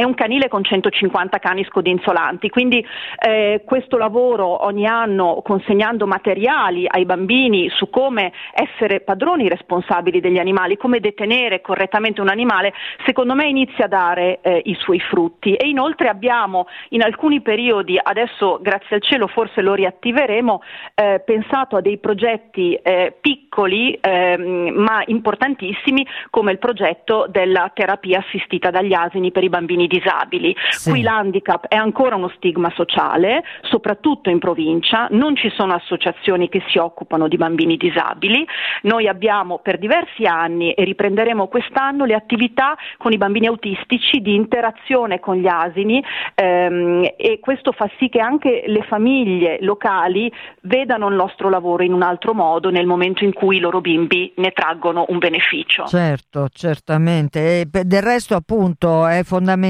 e 0.00 0.04
un 0.04 0.14
canile 0.14 0.48
con 0.48 0.64
150 0.64 1.38
cani 1.38 1.62
scodinzolanti. 1.64 2.48
Quindi 2.48 2.82
eh, 3.18 3.60
questo 3.66 3.98
lavoro 3.98 4.64
ogni 4.64 4.86
anno 4.86 5.42
consegnando 5.44 6.06
materiali 6.06 6.86
ai 6.88 7.04
bambini 7.04 7.68
su 7.68 7.90
come 7.90 8.32
essere 8.54 9.00
padroni 9.00 9.46
responsabili 9.46 10.20
degli 10.20 10.38
animali, 10.38 10.78
come 10.78 11.00
detenere 11.00 11.60
correttamente 11.60 12.22
un 12.22 12.30
animale, 12.30 12.72
secondo 13.04 13.34
me 13.34 13.46
inizia 13.46 13.84
a 13.84 13.88
dare 13.88 14.38
eh, 14.40 14.62
i 14.64 14.74
suoi 14.80 15.00
frutti. 15.00 15.54
E 15.54 15.68
inoltre 15.68 16.08
abbiamo 16.08 16.66
in 16.90 17.02
alcuni 17.02 17.42
periodi, 17.42 18.00
adesso 18.02 18.58
grazie 18.62 18.96
al 18.96 19.02
cielo 19.02 19.26
forse 19.26 19.60
lo 19.60 19.74
riattiveremo, 19.74 20.62
eh, 20.94 21.22
pensato 21.22 21.76
a 21.76 21.82
dei 21.82 21.98
progetti 21.98 22.72
eh, 22.72 23.14
piccoli 23.20 23.98
ehm, 24.00 24.72
ma 24.76 25.02
importantissimi 25.04 26.06
come 26.30 26.52
il 26.52 26.58
progetto 26.58 27.26
della 27.28 27.70
terapia 27.74 28.20
assistita 28.20 28.70
dagli 28.70 28.94
asini 28.94 29.30
per 29.30 29.44
i 29.44 29.50
bambini 29.50 29.88
disabili. 29.90 30.54
Sì. 30.70 30.90
Qui 30.90 31.02
l'handicap 31.02 31.66
è 31.66 31.74
ancora 31.74 32.14
uno 32.14 32.30
stigma 32.36 32.70
sociale, 32.76 33.42
soprattutto 33.62 34.30
in 34.30 34.38
provincia, 34.38 35.08
non 35.10 35.34
ci 35.34 35.50
sono 35.50 35.74
associazioni 35.74 36.48
che 36.48 36.62
si 36.68 36.78
occupano 36.78 37.26
di 37.26 37.36
bambini 37.36 37.76
disabili. 37.76 38.46
Noi 38.82 39.08
abbiamo 39.08 39.58
per 39.58 39.78
diversi 39.78 40.24
anni 40.24 40.72
e 40.72 40.84
riprenderemo 40.84 41.48
quest'anno 41.48 42.04
le 42.04 42.14
attività 42.14 42.76
con 42.98 43.12
i 43.12 43.16
bambini 43.18 43.48
autistici 43.48 44.20
di 44.20 44.34
interazione 44.34 45.18
con 45.18 45.36
gli 45.36 45.48
asini 45.48 46.02
ehm, 46.34 47.10
e 47.16 47.38
questo 47.40 47.72
fa 47.72 47.90
sì 47.98 48.08
che 48.08 48.20
anche 48.20 48.64
le 48.66 48.82
famiglie 48.82 49.58
locali 49.60 50.32
vedano 50.62 51.08
il 51.08 51.14
nostro 51.14 51.48
lavoro 51.48 51.82
in 51.82 51.92
un 51.92 52.02
altro 52.02 52.34
modo 52.34 52.70
nel 52.70 52.86
momento 52.86 53.24
in 53.24 53.32
cui 53.32 53.56
i 53.56 53.60
loro 53.60 53.80
bimbi 53.80 54.32
ne 54.36 54.52
traggono 54.52 55.06
un 55.08 55.18
beneficio. 55.18 55.84
Certo, 55.86 56.48
certamente. 56.52 57.60
E 57.60 57.66
del 57.84 58.02
resto 58.02 58.34
appunto 58.34 59.06
è 59.06 59.22
fondamentale 59.24 59.69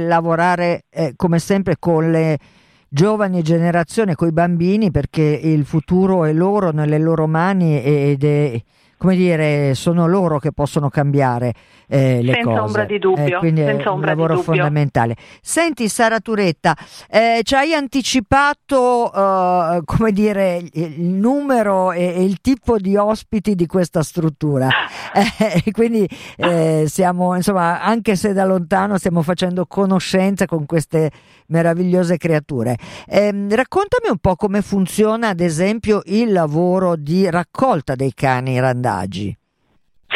lavorare 0.00 0.84
eh, 0.90 1.12
come 1.16 1.38
sempre 1.38 1.76
con 1.78 2.10
le 2.10 2.38
giovani 2.88 3.42
generazioni, 3.42 4.14
con 4.14 4.28
i 4.28 4.32
bambini, 4.32 4.90
perché 4.90 5.22
il 5.22 5.64
futuro 5.64 6.24
è 6.24 6.32
loro, 6.32 6.70
nelle 6.70 6.98
loro 6.98 7.26
mani 7.26 7.82
ed 7.82 8.22
è 8.24 8.62
come 9.04 9.16
dire, 9.16 9.74
sono 9.74 10.06
loro 10.06 10.38
che 10.38 10.50
possono 10.50 10.88
cambiare 10.88 11.52
eh, 11.88 12.22
le 12.22 12.32
Senza 12.32 12.48
cose. 12.48 12.60
Ombra 12.60 12.84
di 12.86 12.98
dubbio. 12.98 13.36
Eh, 13.36 13.38
quindi 13.38 13.60
Senza 13.60 13.90
è 13.90 13.92
un 13.92 14.00
lavoro 14.00 14.40
fondamentale. 14.40 15.14
Senti 15.42 15.90
Sara 15.90 16.20
Turetta, 16.20 16.74
eh, 17.10 17.40
ci 17.42 17.54
hai 17.54 17.74
anticipato 17.74 19.10
uh, 19.12 19.84
come 19.84 20.10
dire, 20.10 20.62
il 20.72 21.02
numero 21.02 21.92
e, 21.92 22.14
e, 22.14 22.24
il 22.24 22.40
tipo 22.40 22.78
di 22.78 22.96
ospiti 22.96 23.54
di 23.54 23.66
questa 23.66 24.02
struttura. 24.02 24.68
Eh, 25.14 25.70
quindi 25.70 26.08
eh, 26.36 26.86
siamo, 26.88 27.36
insomma, 27.36 27.80
anche 27.80 28.16
se 28.16 28.32
da 28.32 28.44
lontano 28.44 28.98
stiamo 28.98 29.22
facendo 29.22 29.64
conoscenza 29.64 30.44
con 30.46 30.66
queste 30.66 31.10
meravigliose 31.46 32.16
creature. 32.16 32.76
Ehm, 33.06 33.54
raccontami 33.54 34.08
un 34.08 34.18
po' 34.18 34.34
come 34.34 34.60
funziona, 34.60 35.28
ad 35.28 35.38
esempio, 35.38 36.02
il 36.06 36.32
lavoro 36.32 36.96
di 36.96 37.30
raccolta 37.30 37.94
dei 37.94 38.12
cani 38.12 38.58
randagi. 38.58 38.93
verdade. 38.94 39.36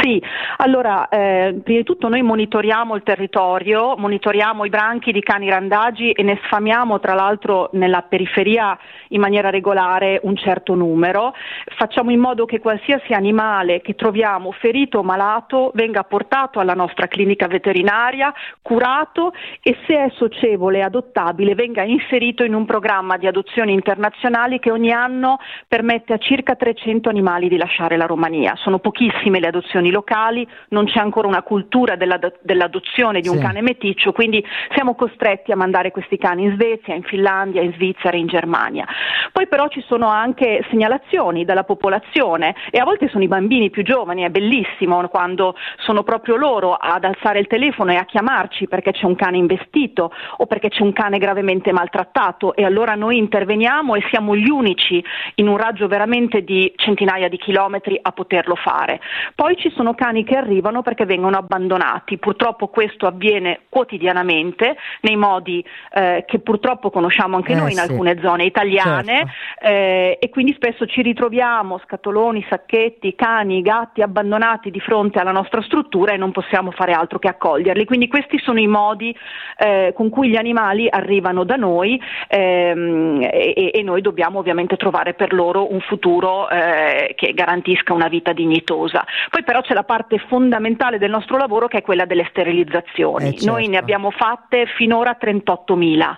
Sì, 0.01 0.23
allora 0.59 1.09
eh, 1.09 1.61
prima 1.63 1.79
di 1.79 1.85
tutto 1.85 2.09
noi 2.09 2.23
monitoriamo 2.23 2.95
il 2.95 3.03
territorio, 3.03 3.97
monitoriamo 3.97 4.65
i 4.65 4.69
branchi 4.69 5.11
di 5.11 5.21
cani 5.21 5.51
randagi 5.51 6.13
e 6.13 6.23
ne 6.23 6.39
sfamiamo 6.45 7.01
tra 7.01 7.15
l'altro 7.15 7.71
nella 7.73 8.03
periferia 8.03 8.79
in 9.09 9.21
maniera 9.21 9.51
regolare 9.51 10.21
un 10.23 10.37
certo 10.37 10.75
numero, 10.75 11.35
facciamo 11.77 12.13
in 12.13 12.21
modo 12.21 12.45
che 12.45 12.61
qualsiasi 12.61 13.13
animale 13.13 13.81
che 13.81 13.95
troviamo 13.95 14.53
ferito 14.53 14.99
o 14.99 15.03
malato 15.03 15.73
venga 15.75 16.05
portato 16.05 16.61
alla 16.61 16.75
nostra 16.75 17.09
clinica 17.09 17.49
veterinaria, 17.49 18.33
curato 18.63 19.33
e 19.63 19.77
se 19.87 19.97
è 19.97 20.11
socievole 20.15 20.79
e 20.79 20.83
adottabile 20.83 21.55
venga 21.55 21.83
inserito 21.83 22.45
in 22.45 22.55
un 22.55 22.67
programma 22.67 23.17
di 23.17 23.27
adozioni 23.27 23.73
internazionali 23.73 24.61
che 24.61 24.71
ogni 24.71 24.93
anno 24.93 25.39
permette 25.67 26.13
a 26.13 26.19
circa 26.19 26.55
300 26.55 27.09
animali 27.09 27.49
di 27.49 27.57
lasciare 27.57 27.97
la 27.97 28.07
Romania. 28.07 28.55
Sono 28.57 28.79
pochissime 28.79 29.41
le 29.41 29.49
adozioni 29.49 29.88
associazioni 29.88 29.90
locali, 29.90 30.46
non 30.68 30.87
c'è 30.87 30.98
ancora 30.98 31.27
una 31.27 31.42
cultura 31.42 31.96
dell'adozione 31.96 33.20
di 33.20 33.29
un 33.29 33.37
sì. 33.37 33.42
cane 33.42 33.62
meticcio, 33.62 34.12
quindi 34.12 34.44
siamo 34.74 34.94
costretti 34.94 35.53
a 35.53 35.57
mandare 35.57 35.90
questi 35.90 36.18
cani 36.18 36.44
in 36.44 36.55
Svezia, 36.55 36.94
in 36.94 37.03
Finlandia, 37.03 37.62
in 37.62 37.72
Svizzera, 37.72 38.16
in 38.16 38.27
Germania. 38.27 38.87
Poi 39.33 39.46
però 39.48 39.68
ci 39.68 39.83
sono 39.87 40.09
anche 40.09 40.64
segnalazioni 40.70 41.44
dalla 41.44 41.64
popolazione 41.64 42.55
e 42.70 42.79
a 42.79 42.85
volte 42.85 43.09
sono 43.09 43.24
i 43.24 43.29
bambini 43.29 43.70
più 43.70 43.83
giovani, 43.83 44.22
è 44.22 44.31
bellissimo 44.31 45.07
quando 45.09 45.55
sono 45.79 46.03
proprio 46.03 46.37
loro 46.37 46.74
ad 46.74 47.05
alzare 47.05 47.38
il 47.38 47.46
telefono 47.46 47.92
e 47.92 47.96
a 47.96 48.05
chiamarci 48.05 48.68
perché 48.68 48.92
c'è 48.92 49.05
un 49.05 49.14
cane 49.14 49.37
investito 49.37 50.12
o 50.37 50.46
perché 50.46 50.68
c'è 50.68 50.83
un 50.83 50.92
cane 50.92 51.18
gravemente 51.18 51.72
maltrattato 51.72 52.55
e 52.55 52.64
allora 52.64 52.94
noi 52.94 53.16
interveniamo 53.18 53.94
e 53.94 54.03
siamo 54.11 54.37
gli 54.37 54.48
unici 54.48 55.03
in 55.37 55.48
un 55.48 55.57
raggio 55.57 55.87
veramente 55.87 56.42
di 56.42 56.72
centinaia 56.77 57.29
di 57.29 57.38
chilometri 57.38 57.98
a 58.01 58.12
poterlo 58.12 58.55
fare. 58.55 59.01
Poi 59.35 59.57
ci 59.57 59.70
sono 59.79 59.95
cani 59.95 60.25
che 60.25 60.35
arrivano 60.35 60.83
perché 60.83 61.05
vengono 61.05 61.37
abbandonati. 61.37 62.19
Purtroppo 62.19 62.67
questo 62.67 63.07
avviene 63.07 63.61
quotidianamente 63.69 64.77
nei 65.03 65.14
modi 65.14 65.64
eh, 65.93 66.25
che 66.27 66.41
purtroppo 66.41 66.91
conosciamo 66.91 67.37
anche 67.37 67.53
eh, 67.53 67.55
noi 67.55 67.73
in 67.73 67.79
alcune 67.79 68.19
zone 68.21 68.43
italiane 68.43 69.25
certo. 69.59 69.67
eh, 69.67 70.19
e 70.21 70.31
quindi 70.31 70.53
spesso 70.55 70.85
ci 70.87 71.01
ritroviamo 71.03 71.79
scatoloni, 71.85 72.45
sacchetti, 72.49 73.14
cani, 73.14 73.62
gatti 73.62 74.03
abbandonati 74.03 74.73
di 74.73 74.81
fronte 74.81 75.21
alla 75.21 75.31
nostra 75.31 75.62
struttura 75.62 76.12
e 76.12 76.17
non 76.17 76.33
possiamo 76.33 76.73
fare 76.73 76.93
altro 76.93 77.21
che 77.21 77.29
accoglierli. 77.29 77.85
Quindi 77.85 78.09
questi 78.09 78.41
sono 78.41 78.59
i 78.59 78.67
modi 78.67 79.17
eh, 79.59 79.93
con 79.95 80.09
cui 80.09 80.29
gli 80.29 80.37
animali 80.37 80.88
arrivano 80.91 81.45
da 81.45 81.55
noi 81.55 82.01
ehm, 82.27 83.29
e, 83.31 83.71
e, 83.73 83.83
noi 83.85 84.01
dobbiamo 84.01 84.41
ovviamente 84.41 84.77
trovare 84.77 85.14
per 85.14 85.33
loro 85.33 85.73
un 85.73 85.81
futuro 85.81 86.49
eh, 86.49 87.12
che 87.14 87.33
garantisca 87.33 87.93
una 87.93 88.09
vita 88.09 88.33
dignitosa. 88.33 89.05
Poi 89.31 89.45
però 89.45 89.61
c'è 89.68 89.74
la 89.74 89.85
parte 89.85 90.16
fondamentale 90.28 90.96
del 90.96 91.11
nostro 91.11 91.37
lavoro 91.37 91.68
che 91.68 91.78
è 91.78 91.83
quella 91.83 92.07
delle 92.07 92.26
sterilizzazioni. 92.31 93.28
Eh 93.28 93.33
certo. 93.33 93.52
Noi 93.52 93.68
ne 93.68 93.76
abbiamo 93.76 94.11
fatte 94.11 94.64
finora 94.76 95.18
38.000. 95.20 96.16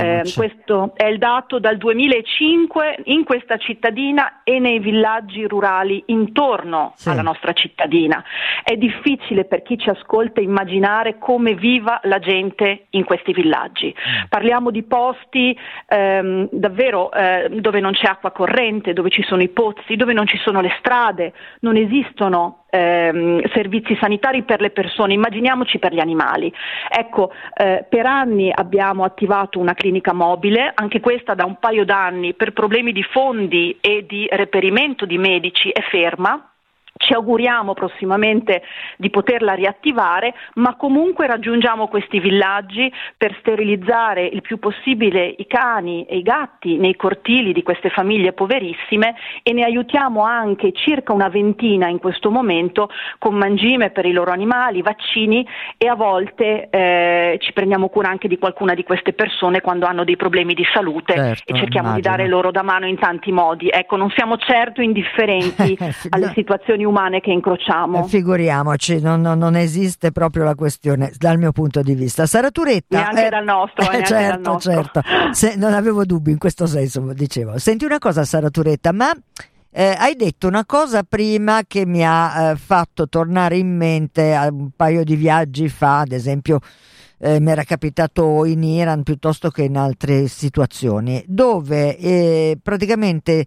Eh, 0.00 0.32
questo 0.34 0.92
è 0.96 1.04
il 1.04 1.18
dato 1.18 1.58
dal 1.58 1.76
2005 1.76 3.00
in 3.04 3.24
questa 3.24 3.58
cittadina 3.58 4.40
e 4.42 4.58
nei 4.58 4.78
villaggi 4.78 5.46
rurali 5.46 6.02
intorno 6.06 6.94
sì. 6.96 7.10
alla 7.10 7.20
nostra 7.20 7.52
cittadina. 7.52 8.24
È 8.62 8.74
difficile 8.76 9.44
per 9.44 9.62
chi 9.62 9.76
ci 9.76 9.90
ascolta 9.90 10.40
immaginare 10.40 11.18
come 11.18 11.54
viva 11.54 12.00
la 12.04 12.20
gente 12.20 12.86
in 12.90 13.04
questi 13.04 13.34
villaggi. 13.34 13.88
Mm. 13.88 14.28
Parliamo 14.30 14.70
di 14.70 14.82
posti 14.84 15.54
ehm, 15.86 16.48
davvero 16.52 17.12
eh, 17.12 17.50
dove 17.50 17.80
non 17.80 17.92
c'è 17.92 18.06
acqua 18.06 18.30
corrente, 18.30 18.94
dove 18.94 19.10
ci 19.10 19.22
sono 19.24 19.42
i 19.42 19.48
pozzi, 19.48 19.96
dove 19.96 20.14
non 20.14 20.26
ci 20.26 20.38
sono 20.38 20.62
le 20.62 20.74
strade, 20.78 21.34
non 21.60 21.76
esistono 21.76 22.62
ehm, 22.70 23.48
servizi 23.52 23.96
sanitari 24.00 24.42
per 24.42 24.60
le 24.60 24.70
persone, 24.70 25.14
immaginiamoci 25.14 25.78
per 25.78 25.92
gli 25.92 26.00
animali. 26.00 26.52
Ecco, 26.88 27.30
eh, 27.54 27.84
per 27.88 28.06
anni 28.06 28.50
abbiamo 28.54 29.04
attivato 29.04 29.58
una 29.58 29.74
clinica 29.74 30.12
mobile, 30.12 30.72
anche 30.74 31.00
questa 31.00 31.34
da 31.34 31.44
un 31.44 31.58
paio 31.58 31.84
d'anni 31.84 32.34
per 32.34 32.52
problemi 32.52 32.92
di 32.92 33.02
fondi 33.02 33.76
e 33.80 34.04
di 34.06 34.26
reperimento 34.30 35.06
di 35.06 35.18
medici 35.18 35.70
è 35.70 35.80
ferma 35.82 36.52
ci 36.98 37.14
auguriamo 37.14 37.72
prossimamente 37.72 38.62
di 38.96 39.08
poterla 39.10 39.54
riattivare, 39.54 40.34
ma 40.54 40.76
comunque 40.76 41.26
raggiungiamo 41.26 41.88
questi 41.88 42.20
villaggi 42.20 42.92
per 43.16 43.34
sterilizzare 43.40 44.26
il 44.26 44.42
più 44.42 44.58
possibile 44.58 45.34
i 45.38 45.46
cani 45.46 46.04
e 46.04 46.18
i 46.18 46.22
gatti 46.22 46.76
nei 46.76 46.96
cortili 46.96 47.52
di 47.52 47.62
queste 47.62 47.88
famiglie 47.88 48.32
poverissime 48.32 49.14
e 49.42 49.52
ne 49.52 49.64
aiutiamo 49.64 50.22
anche 50.22 50.72
circa 50.72 51.12
una 51.12 51.28
ventina 51.28 51.88
in 51.88 51.98
questo 51.98 52.30
momento 52.30 52.90
con 53.18 53.34
mangime 53.34 53.90
per 53.90 54.04
i 54.04 54.12
loro 54.12 54.32
animali, 54.32 54.82
vaccini 54.82 55.46
e 55.76 55.88
a 55.88 55.94
volte 55.94 56.68
eh, 56.70 57.38
ci 57.40 57.52
prendiamo 57.52 57.88
cura 57.88 58.08
anche 58.08 58.28
di 58.28 58.38
qualcuna 58.38 58.74
di 58.74 58.82
queste 58.82 59.12
persone 59.12 59.60
quando 59.60 59.86
hanno 59.86 60.04
dei 60.04 60.16
problemi 60.16 60.54
di 60.54 60.64
salute 60.72 61.14
certo, 61.14 61.52
e 61.52 61.56
cerchiamo 61.56 61.88
immagino. 61.88 61.94
di 61.94 62.16
dare 62.16 62.28
loro 62.28 62.50
da 62.50 62.62
mano 62.62 62.86
in 62.86 62.98
tanti 62.98 63.32
modi. 63.32 63.68
Ecco, 63.70 63.96
non 63.96 64.10
siamo 64.10 64.36
certo 64.36 64.80
indifferenti 64.80 65.76
alle 66.10 66.32
situazioni 66.34 66.84
umane 66.88 67.20
che 67.20 67.30
incrociamo. 67.30 68.04
Eh, 68.04 68.08
figuriamoci, 68.08 69.00
non, 69.00 69.20
non, 69.20 69.38
non, 69.38 69.56
esiste 69.56 70.10
proprio 70.12 70.44
la 70.44 70.54
questione 70.54 71.12
dal 71.16 71.38
mio 71.38 71.52
punto 71.52 71.82
di 71.82 71.94
vista. 71.94 72.26
Sara 72.26 72.50
Turetta. 72.50 72.98
Neanche 72.98 73.26
eh, 73.26 73.28
dal 73.28 73.44
nostro, 73.44 73.90
eh, 73.90 74.04
certo, 74.04 74.14
dal 74.14 74.40
nostro. 74.40 74.72
certo. 74.72 75.02
Se, 75.32 75.56
non 75.56 75.74
avevo 75.74 76.04
dubbi 76.04 76.30
in 76.30 76.38
questo 76.38 76.66
senso, 76.66 77.00
dicevo. 77.12 77.58
Senti 77.58 77.84
una 77.84 77.98
cosa, 77.98 78.24
Sara 78.24 78.50
Turetta, 78.50 78.92
ma 78.92 79.12
eh, 79.70 79.94
hai 79.98 80.16
detto 80.16 80.48
una 80.48 80.64
cosa 80.64 81.02
prima 81.02 81.62
che 81.66 81.86
mi 81.86 82.04
ha 82.04 82.50
eh, 82.50 82.56
fatto 82.56 83.08
tornare 83.08 83.58
in 83.58 83.76
mente 83.76 84.36
un 84.50 84.70
paio 84.74 85.04
di 85.04 85.14
viaggi 85.14 85.68
fa, 85.68 86.00
ad 86.00 86.12
esempio. 86.12 86.58
Eh, 87.20 87.40
mi 87.40 87.50
era 87.50 87.64
capitato 87.64 88.44
in 88.44 88.62
Iran 88.62 89.02
piuttosto 89.02 89.50
che 89.50 89.64
in 89.64 89.76
altre 89.76 90.28
situazioni, 90.28 91.22
dove 91.26 91.96
eh, 91.96 92.58
praticamente 92.62 93.44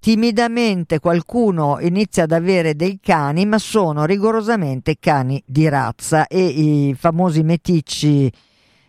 timidamente 0.00 0.98
qualcuno 0.98 1.78
inizia 1.80 2.24
ad 2.24 2.32
avere 2.32 2.74
dei 2.74 2.98
cani, 3.00 3.46
ma 3.46 3.58
sono 3.58 4.04
rigorosamente 4.04 4.96
cani 4.98 5.42
di 5.46 5.68
razza 5.68 6.26
e 6.26 6.42
i 6.44 6.94
famosi 6.98 7.42
meticci 7.42 8.32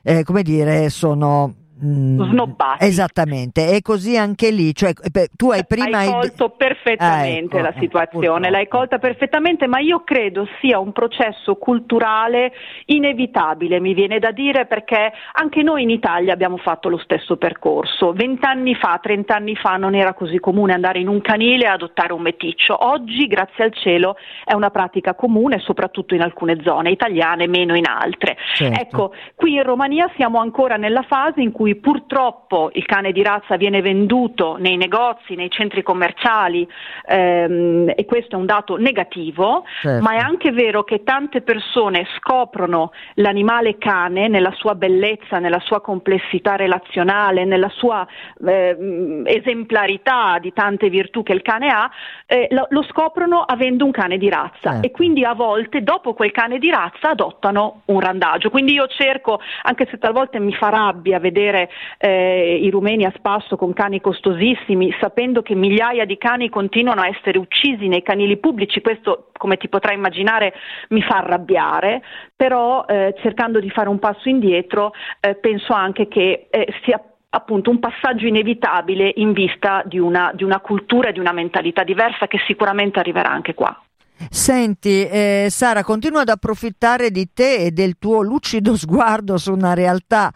eh, 0.03 0.23
come 0.23 0.41
dire, 0.41 0.89
sono 0.89 1.53
snobbati. 1.81 2.85
Esattamente, 2.85 3.75
e 3.75 3.81
così 3.81 4.17
anche 4.17 4.51
lì, 4.51 4.73
cioè, 4.73 4.93
tu 5.35 5.51
hai 5.51 5.65
prima... 5.65 5.99
Hai 5.99 6.11
colto 6.11 6.49
perfettamente 6.49 7.57
ah, 7.57 7.59
ecco, 7.59 7.69
la 7.69 7.73
situazione, 7.79 8.49
l'hai 8.49 8.67
colta 8.67 8.99
perfettamente, 8.99 9.67
ma 9.67 9.79
io 9.79 10.03
credo 10.03 10.47
sia 10.59 10.79
un 10.79 10.91
processo 10.91 11.55
culturale 11.55 12.53
inevitabile, 12.85 13.79
mi 13.79 13.93
viene 13.93 14.19
da 14.19 14.31
dire, 14.31 14.65
perché 14.65 15.11
anche 15.33 15.63
noi 15.63 15.83
in 15.83 15.89
Italia 15.89 16.33
abbiamo 16.33 16.57
fatto 16.57 16.89
lo 16.89 16.97
stesso 16.97 17.37
percorso. 17.37 18.13
Vent'anni 18.13 18.75
fa, 18.75 18.99
trent'anni 19.01 19.55
fa 19.55 19.77
non 19.77 19.95
era 19.95 20.13
così 20.13 20.39
comune 20.39 20.73
andare 20.73 20.99
in 20.99 21.07
un 21.07 21.21
canile 21.21 21.65
e 21.65 21.69
adottare 21.69 22.13
un 22.13 22.21
meticcio. 22.21 22.87
Oggi, 22.87 23.27
grazie 23.27 23.63
al 23.63 23.73
cielo, 23.73 24.15
è 24.43 24.53
una 24.53 24.69
pratica 24.69 25.15
comune, 25.15 25.59
soprattutto 25.59 26.13
in 26.13 26.21
alcune 26.21 26.61
zone 26.63 26.91
italiane, 26.91 27.47
meno 27.47 27.75
in 27.75 27.87
altre. 27.87 28.37
Certo. 28.55 28.79
Ecco, 28.79 29.13
qui 29.35 29.53
in 29.53 29.63
Romania 29.63 30.09
siamo 30.15 30.39
ancora 30.39 30.75
nella 30.75 31.03
fase 31.03 31.41
in 31.41 31.51
cui 31.51 31.70
cui 31.71 31.75
purtroppo 31.75 32.69
il 32.73 32.85
cane 32.85 33.11
di 33.11 33.23
razza 33.23 33.55
viene 33.55 33.81
venduto 33.81 34.57
nei 34.57 34.77
negozi, 34.77 35.35
nei 35.35 35.49
centri 35.49 35.83
commerciali 35.83 36.67
ehm, 37.05 37.93
e 37.95 38.05
questo 38.05 38.35
è 38.35 38.39
un 38.39 38.45
dato 38.45 38.75
negativo, 38.77 39.63
certo. 39.81 40.03
ma 40.03 40.13
è 40.13 40.17
anche 40.17 40.51
vero 40.51 40.83
che 40.83 41.03
tante 41.03 41.41
persone 41.41 42.07
scoprono 42.17 42.91
l'animale 43.15 43.77
cane 43.77 44.27
nella 44.27 44.51
sua 44.53 44.75
bellezza, 44.75 45.39
nella 45.39 45.59
sua 45.59 45.81
complessità 45.81 46.55
relazionale, 46.55 47.45
nella 47.45 47.69
sua 47.69 48.05
eh, 48.45 49.23
esemplarità 49.25 50.37
di 50.39 50.51
tante 50.53 50.89
virtù 50.89 51.23
che 51.23 51.33
il 51.33 51.41
cane 51.41 51.67
ha, 51.69 51.89
eh, 52.25 52.47
lo, 52.51 52.67
lo, 52.69 52.83
scoprono 52.83 53.41
avendo 53.41 53.85
un 53.85 53.91
cane 53.91 54.17
di 54.17 54.29
razza 54.29 54.71
certo. 54.71 54.87
e 54.87 54.91
quindi 54.91 55.23
a 55.23 55.33
volte 55.33 55.83
dopo 55.83 56.13
quel 56.13 56.31
cane 56.31 56.57
di 56.57 56.69
razza 56.69 57.09
adottano 57.09 57.81
un 57.85 57.99
randagio. 57.99 58.49
Quindi 58.49 58.73
io 58.73 58.87
cerco, 58.87 59.39
anche 59.63 59.87
se 59.89 59.97
talvolta 59.97 60.39
mi 60.39 60.53
fa 60.53 60.69
rabbia 60.69 61.19
vedere 61.19 61.60
eh, 61.97 62.59
i 62.61 62.69
rumeni 62.69 63.05
a 63.05 63.13
spasso 63.15 63.55
con 63.55 63.73
cani 63.73 64.01
costosissimi, 64.01 64.95
sapendo 64.99 65.41
che 65.41 65.55
migliaia 65.55 66.05
di 66.05 66.17
cani 66.17 66.49
continuano 66.49 67.01
a 67.01 67.07
essere 67.07 67.37
uccisi 67.37 67.87
nei 67.87 68.01
canili 68.01 68.37
pubblici, 68.37 68.81
questo 68.81 69.29
come 69.37 69.57
ti 69.57 69.69
potrai 69.69 69.95
immaginare 69.95 70.53
mi 70.89 71.01
fa 71.01 71.17
arrabbiare, 71.17 72.01
però 72.35 72.85
eh, 72.87 73.15
cercando 73.21 73.59
di 73.59 73.69
fare 73.69 73.89
un 73.89 73.99
passo 73.99 74.29
indietro 74.29 74.93
eh, 75.19 75.35
penso 75.35 75.73
anche 75.73 76.07
che 76.07 76.47
eh, 76.49 76.73
sia 76.83 77.01
appunto 77.33 77.69
un 77.69 77.79
passaggio 77.79 78.27
inevitabile 78.27 79.13
in 79.15 79.31
vista 79.31 79.83
di 79.85 79.99
una, 79.99 80.31
di 80.33 80.43
una 80.43 80.59
cultura 80.59 81.09
e 81.09 81.13
di 81.13 81.19
una 81.19 81.31
mentalità 81.31 81.83
diversa 81.83 82.27
che 82.27 82.39
sicuramente 82.45 82.99
arriverà 82.99 83.29
anche 83.29 83.53
qua. 83.53 83.81
Senti, 84.29 85.07
eh, 85.07 85.47
Sara, 85.49 85.83
continuo 85.83 86.19
ad 86.19 86.29
approfittare 86.29 87.09
di 87.09 87.29
te 87.33 87.55
e 87.55 87.71
del 87.71 87.97
tuo 87.97 88.21
lucido 88.21 88.75
sguardo 88.75 89.37
su 89.37 89.51
una 89.51 89.73
realtà 89.73 90.31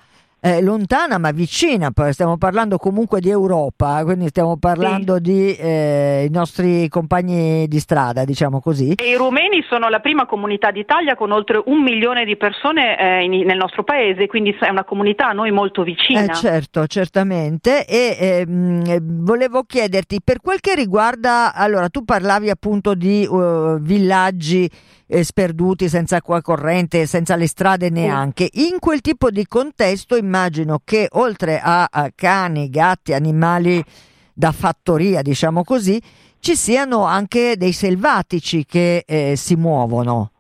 eh, 0.46 0.62
lontana 0.62 1.18
ma 1.18 1.32
vicina, 1.32 1.92
stiamo 2.12 2.38
parlando 2.38 2.78
comunque 2.78 3.20
di 3.20 3.30
Europa, 3.30 4.04
quindi 4.04 4.28
stiamo 4.28 4.58
parlando 4.58 5.16
sì. 5.16 5.22
di 5.22 5.56
eh, 5.56 6.26
i 6.28 6.32
nostri 6.32 6.88
compagni 6.88 7.68
di 7.68 7.80
strada, 7.80 8.24
diciamo 8.26 8.62
così. 8.62 8.94
E 8.94 9.10
I 9.10 9.16
rumeni 9.16 9.64
sono 9.68 9.90
la 9.90 10.00
prima 10.02 10.28
comunità 10.28 10.70
d'Italia 10.70 11.16
con 11.16 11.32
oltre 11.32 11.60
un 11.66 11.82
milione 11.82 12.26
di 12.26 12.38
persone 12.38 12.96
eh, 12.96 13.24
in, 13.24 13.44
nel 13.44 13.58
nostro 13.58 13.84
paese, 13.84 14.28
quindi 14.28 14.56
è 14.60 14.70
una 14.70 14.84
comunità 14.84 15.30
a 15.30 15.34
noi 15.34 15.50
molto 15.50 15.82
vicina. 15.82 16.26
Eh, 16.26 16.34
certo, 16.36 16.86
certamente. 16.86 17.84
E 17.88 18.16
ehm, 18.48 19.24
volevo 19.24 19.64
chiederti, 19.64 20.20
per 20.24 20.42
quel 20.42 20.60
che 20.60 20.76
riguarda, 20.76 21.56
allora 21.56 21.90
tu 21.90 22.04
parlavi 22.04 22.52
appunto 22.52 22.94
di 22.94 23.26
uh, 23.28 23.80
villaggi 23.80 24.70
eh, 25.08 25.24
sperduti, 25.24 25.90
senza 25.90 26.18
acqua 26.18 26.42
corrente, 26.42 27.06
senza 27.06 27.36
le 27.36 27.48
strade 27.48 27.90
neanche. 27.90 28.50
In 28.54 28.80
quel 28.80 29.02
tipo 29.02 29.30
di 29.30 29.46
contesto 29.46 30.16
immagino 30.16 30.82
che 30.84 31.08
oltre 31.12 31.60
a, 31.60 31.88
a 31.90 32.12
cani, 32.14 32.70
gatti, 32.70 33.14
animali 33.14 33.84
da 34.34 34.52
fattoria, 34.52 35.22
diciamo 35.22 35.64
così, 35.64 36.02
ci 36.40 36.56
siano 36.56 37.06
anche 37.06 37.56
dei 37.58 37.72
selvatici 37.72 38.66
che 38.66 39.04
eh, 39.06 39.36
si 39.36 39.56
muovono. 39.56 40.32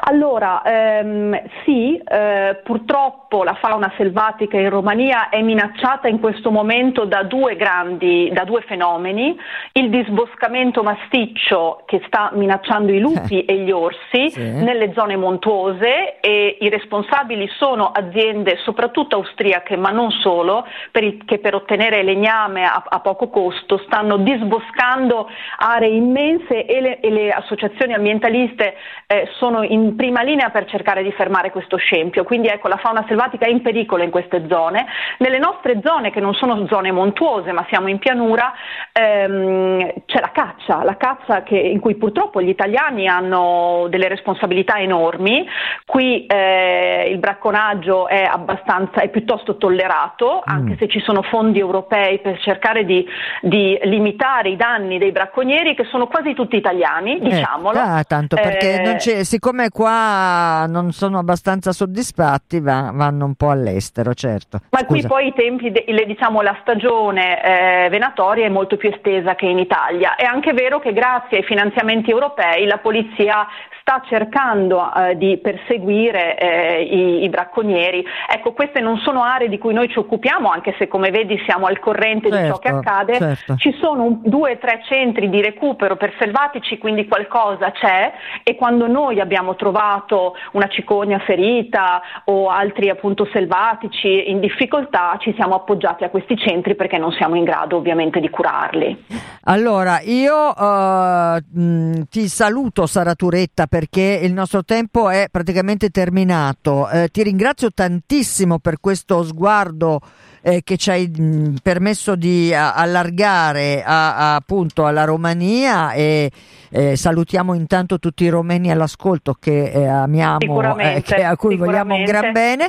Allora, 0.00 0.62
ehm, 0.62 1.40
sì, 1.64 1.96
eh, 1.96 2.60
purtroppo 2.62 3.42
la 3.44 3.54
fauna 3.54 3.92
selvatica 3.96 4.58
in 4.58 4.70
Romania 4.70 5.28
è 5.28 5.40
minacciata 5.42 6.08
in 6.08 6.20
questo 6.20 6.50
momento 6.50 7.04
da 7.04 7.22
due 7.22 7.56
grandi, 7.56 8.30
da 8.32 8.44
due 8.44 8.62
fenomeni, 8.62 9.36
il 9.72 9.90
disboscamento 9.90 10.82
masticcio 10.82 11.82
che 11.86 12.02
sta 12.06 12.30
minacciando 12.34 12.92
i 12.92 13.00
lupi 13.00 13.44
e 13.44 13.58
gli 13.58 13.70
orsi 13.70 14.30
sì. 14.30 14.40
nelle 14.40 14.92
zone 14.94 15.16
montuose 15.16 16.20
e 16.20 16.58
i 16.60 16.68
responsabili 16.68 17.48
sono 17.58 17.90
aziende 17.90 18.58
soprattutto 18.62 19.16
austriache 19.16 19.76
ma 19.76 19.90
non 19.90 20.10
solo, 20.10 20.66
per 20.90 21.04
il, 21.04 21.24
che 21.24 21.38
per 21.38 21.54
ottenere 21.54 22.02
legname 22.02 22.64
a, 22.64 22.82
a, 22.86 23.00
poco 23.00 23.28
costo 23.28 23.78
stanno 23.86 24.18
disboscando 24.18 25.28
aree 25.58 25.90
immense 25.90 26.66
e 26.66 26.80
le, 26.80 27.00
e 27.00 27.10
le 27.10 27.30
associazioni 27.30 27.92
ambientaliste 27.94 28.74
eh, 29.06 29.28
sono 29.38 29.62
in 29.62 29.93
prima 29.94 30.22
linea 30.22 30.50
per 30.50 30.66
cercare 30.66 31.02
di 31.02 31.12
fermare 31.12 31.50
questo 31.50 31.76
scempio. 31.76 32.24
Quindi 32.24 32.48
ecco, 32.48 32.68
la 32.68 32.76
fauna 32.76 33.04
selvatica 33.06 33.46
è 33.46 33.50
in 33.50 33.62
pericolo 33.62 34.02
in 34.02 34.10
queste 34.10 34.46
zone. 34.48 34.86
Nelle 35.18 35.38
nostre 35.38 35.80
zone, 35.82 36.10
che 36.10 36.20
non 36.20 36.34
sono 36.34 36.66
zone 36.66 36.92
montuose, 36.92 37.52
ma 37.52 37.64
siamo 37.68 37.88
in 37.88 37.98
pianura, 37.98 38.52
ehm, 38.92 39.92
c'è 40.06 40.20
la 40.20 40.30
caccia, 40.32 40.84
la 40.84 40.96
caccia 40.96 41.42
che, 41.42 41.56
in 41.56 41.80
cui 41.80 41.96
purtroppo 41.96 42.40
gli 42.40 42.48
italiani 42.48 43.06
hanno 43.08 43.86
delle 43.88 44.08
responsabilità 44.08 44.78
enormi. 44.78 45.46
Qui 45.84 46.26
eh, 46.26 47.08
il 47.10 47.18
bracconaggio 47.18 48.08
è, 48.08 48.28
è 48.28 49.08
piuttosto 49.08 49.56
tollerato, 49.56 50.42
anche 50.44 50.74
mm. 50.74 50.78
se 50.78 50.88
ci 50.88 51.00
sono 51.00 51.22
fondi 51.22 51.58
europei 51.58 52.20
per 52.20 52.38
cercare 52.40 52.84
di, 52.84 53.06
di, 53.40 53.78
limitare 53.82 54.50
i 54.50 54.56
danni 54.56 54.98
dei 54.98 55.12
bracconieri, 55.12 55.74
che 55.74 55.84
sono 55.84 56.06
quasi 56.06 56.34
tutti 56.34 56.56
italiani, 56.56 57.16
eh, 57.16 57.20
diciamolo. 57.20 57.78
Ah, 57.78 58.04
tanto 58.04 58.36
perché 58.36 58.98
eh, 58.98 59.24
siccome 59.24 59.70
qua 59.74 60.66
non 60.68 60.92
sono 60.92 61.18
abbastanza 61.18 61.72
soddisfatti 61.72 62.60
va, 62.60 62.92
vanno 62.94 63.24
un 63.24 63.34
po' 63.34 63.50
all'estero, 63.50 64.14
certo. 64.14 64.60
Ma 64.70 64.78
Scusa. 64.78 64.86
qui 64.86 65.02
poi 65.02 65.26
i 65.26 65.32
tempi, 65.34 65.72
de, 65.72 65.84
le, 65.88 66.06
diciamo 66.06 66.42
la 66.42 66.56
stagione 66.60 67.42
eh, 67.42 67.88
venatoria 67.88 68.46
è 68.46 68.48
molto 68.48 68.76
più 68.76 68.88
estesa 68.88 69.34
che 69.34 69.46
in 69.46 69.58
Italia. 69.58 70.14
È 70.14 70.22
anche 70.22 70.52
vero 70.52 70.78
che 70.78 70.92
grazie 70.92 71.38
ai 71.38 71.42
finanziamenti 71.42 72.08
europei 72.08 72.66
la 72.66 72.78
polizia 72.78 73.48
sta 73.80 74.00
cercando 74.06 74.94
eh, 74.94 75.16
di 75.16 75.38
perseguire 75.38 76.38
eh, 76.38 76.82
i, 76.82 77.24
i, 77.24 77.28
bracconieri. 77.28 78.04
Ecco, 78.32 78.52
queste 78.52 78.80
non 78.80 78.98
sono 78.98 79.24
aree 79.24 79.48
di 79.48 79.58
cui 79.58 79.74
noi 79.74 79.88
ci 79.88 79.98
occupiamo, 79.98 80.48
anche 80.48 80.74
se 80.78 80.86
come 80.86 81.10
vedi 81.10 81.36
siamo 81.44 81.66
al 81.66 81.80
corrente 81.80 82.30
certo, 82.30 82.44
di 82.44 82.48
ciò 82.52 82.58
che 82.58 82.68
certo, 82.68 82.88
accade. 82.88 83.18
Certo. 83.18 83.56
Ci 83.56 83.76
sono 83.80 84.04
un, 84.04 84.20
due 84.22 84.52
o 84.52 84.58
tre 84.58 84.82
centri 84.84 85.28
di 85.28 85.42
recupero 85.42 85.96
per 85.96 86.14
selvatici, 86.16 86.78
quindi 86.78 87.08
qualcosa 87.08 87.72
c'è 87.72 88.12
e 88.44 88.54
quando 88.54 88.86
noi 88.86 89.18
abbiamo 89.18 89.48
trovato 89.56 89.62
una 89.70 90.68
cicogna 90.68 91.18
ferita 91.20 92.02
o 92.24 92.48
altri 92.48 92.88
appunto 92.88 93.28
selvatici 93.32 94.30
in 94.30 94.40
difficoltà, 94.40 95.16
ci 95.20 95.32
siamo 95.36 95.54
appoggiati 95.54 96.04
a 96.04 96.10
questi 96.10 96.36
centri 96.36 96.74
perché 96.74 96.98
non 96.98 97.12
siamo 97.12 97.36
in 97.36 97.44
grado 97.44 97.76
ovviamente 97.76 98.20
di 98.20 98.30
curarli. 98.30 99.04
Allora, 99.44 100.00
io 100.00 100.54
uh, 100.56 102.04
ti 102.08 102.28
saluto 102.28 102.86
Sara 102.86 103.14
Turetta 103.14 103.66
perché 103.66 104.20
il 104.22 104.32
nostro 104.32 104.64
tempo 104.64 105.08
è 105.10 105.26
praticamente 105.30 105.90
terminato. 105.90 106.88
Eh, 106.88 107.08
ti 107.08 107.22
ringrazio 107.22 107.70
tantissimo 107.70 108.58
per 108.58 108.80
questo 108.80 109.22
sguardo 109.22 110.00
eh, 110.44 110.60
che 110.62 110.76
ci 110.76 110.90
hai 110.90 111.08
mh, 111.08 111.56
permesso 111.62 112.16
di 112.16 112.52
a, 112.52 112.74
allargare 112.74 113.82
a, 113.82 114.16
a, 114.16 114.34
appunto 114.34 114.84
alla 114.84 115.04
Romania 115.04 115.92
e 115.92 116.30
eh, 116.70 116.96
salutiamo 116.96 117.54
intanto 117.54 117.98
tutti 117.98 118.24
i 118.24 118.28
romeni 118.28 118.70
all'ascolto 118.70 119.36
che 119.38 119.70
eh, 119.70 119.86
amiamo 119.86 120.78
eh, 120.78 121.22
a 121.22 121.36
cui 121.36 121.56
vogliamo 121.56 121.94
un 121.94 122.04
gran 122.04 122.32
bene. 122.32 122.68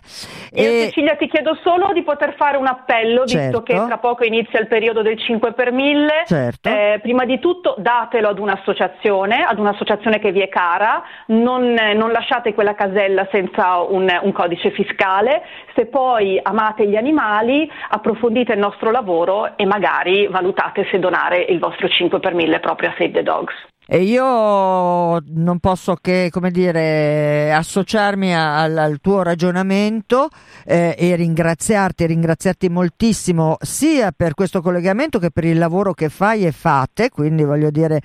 Io 0.53 0.63
e... 0.63 0.81
Cecilia 0.85 1.15
ti 1.15 1.27
chiedo 1.27 1.57
solo 1.63 1.91
di 1.91 2.03
poter 2.03 2.35
fare 2.37 2.55
un 2.55 2.67
appello, 2.67 3.25
certo. 3.25 3.59
visto 3.59 3.63
che 3.63 3.85
tra 3.87 3.97
poco 3.97 4.23
inizia 4.23 4.59
il 4.59 4.67
periodo 4.67 5.01
del 5.01 5.19
5 5.19 5.53
per 5.53 5.71
1000. 5.71 6.23
Certo. 6.27 6.69
Eh, 6.69 6.99
prima 7.01 7.25
di 7.25 7.39
tutto 7.39 7.75
datelo 7.79 8.29
ad 8.29 8.39
un'associazione, 8.39 9.43
ad 9.43 9.59
un'associazione 9.59 10.19
che 10.19 10.31
vi 10.31 10.41
è 10.41 10.49
cara, 10.49 11.01
non, 11.27 11.73
non 11.73 12.11
lasciate 12.11 12.53
quella 12.53 12.75
casella 12.75 13.27
senza 13.31 13.79
un, 13.79 14.07
un 14.21 14.31
codice 14.31 14.71
fiscale, 14.71 15.41
se 15.73 15.87
poi 15.87 16.39
amate 16.41 16.87
gli 16.87 16.95
animali 16.95 17.64
approfondite 17.89 18.53
il 18.53 18.59
nostro 18.59 18.91
lavoro 18.91 19.57
e 19.57 19.65
magari 19.65 20.27
valutate 20.27 20.87
se 20.91 20.99
donare 20.99 21.41
il 21.41 21.59
vostro 21.59 21.87
5 21.87 22.19
per 22.19 22.33
1000 22.33 22.59
proprio 22.59 22.89
a 22.89 22.93
Save 22.97 23.11
the 23.11 23.23
Dogs. 23.23 23.53
E 23.87 23.99
io 23.99 25.19
non 25.19 25.59
posso 25.59 25.95
che, 26.01 26.31
dire, 26.49 27.53
associarmi 27.53 28.35
al, 28.35 28.75
al 28.75 28.97
tuo 28.99 29.21
ragionamento 29.21 30.29
eh, 30.65 30.95
e 30.97 31.15
ringraziarti, 31.15 32.07
ringraziarti 32.07 32.67
moltissimo 32.67 33.57
sia 33.59 34.11
per 34.11 34.33
questo 34.33 34.61
collegamento 34.61 35.19
che 35.19 35.29
per 35.29 35.43
il 35.43 35.59
lavoro 35.59 35.93
che 35.93 36.09
fai 36.09 36.47
e 36.47 36.51
fate, 36.51 37.09
quindi 37.09 37.43
voglio 37.43 37.69
dire 37.69 38.01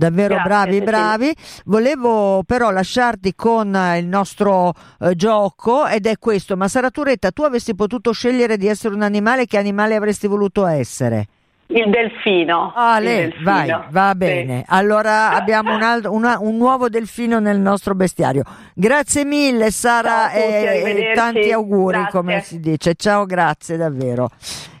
davvero 0.00 0.34
Grazie, 0.34 0.48
bravi, 0.48 0.70
Cecilia. 0.78 0.90
bravi. 0.90 1.34
Volevo 1.66 2.42
però 2.44 2.70
lasciarti 2.70 3.34
con 3.34 3.74
eh, 3.74 3.98
il 3.98 4.06
nostro 4.06 4.72
eh, 4.98 5.14
gioco 5.14 5.86
ed 5.86 6.06
è 6.06 6.16
questo, 6.18 6.56
ma 6.56 6.66
Saraturetta, 6.68 7.30
tu 7.30 7.42
avessi 7.42 7.74
potuto 7.74 8.12
scegliere 8.12 8.56
di 8.56 8.66
essere 8.66 8.94
un 8.94 9.02
animale, 9.02 9.46
che 9.46 9.58
animale 9.58 9.94
avresti 9.94 10.26
voluto 10.26 10.64
essere? 10.66 11.26
Il 11.72 11.88
delfino. 11.88 12.72
Ah, 12.74 12.98
lei, 12.98 13.28
delfino. 13.28 13.44
vai, 13.44 13.68
va 13.90 14.10
Sì. 14.10 14.16
bene. 14.16 14.64
Allora 14.66 15.30
abbiamo 15.36 15.72
un, 15.72 15.82
altro- 15.82 16.10
una- 16.12 16.38
un 16.40 16.56
nuovo 16.56 16.88
delfino 16.88 17.38
nel 17.38 17.60
nostro 17.60 17.94
bestiario. 17.94 18.42
Grazie 18.74 19.24
mille 19.24 19.70
Sara 19.70 20.30
tutti, 20.32 20.42
e- 20.42 21.10
e, 21.10 21.12
tanti 21.14 21.52
auguri 21.52 21.98
Grazie. 21.98 22.18
come 22.18 22.40
si 22.40 22.58
dice. 22.58 22.94
Ciao, 22.96 23.24
grazie 23.24 23.76
davvero. 23.76 24.30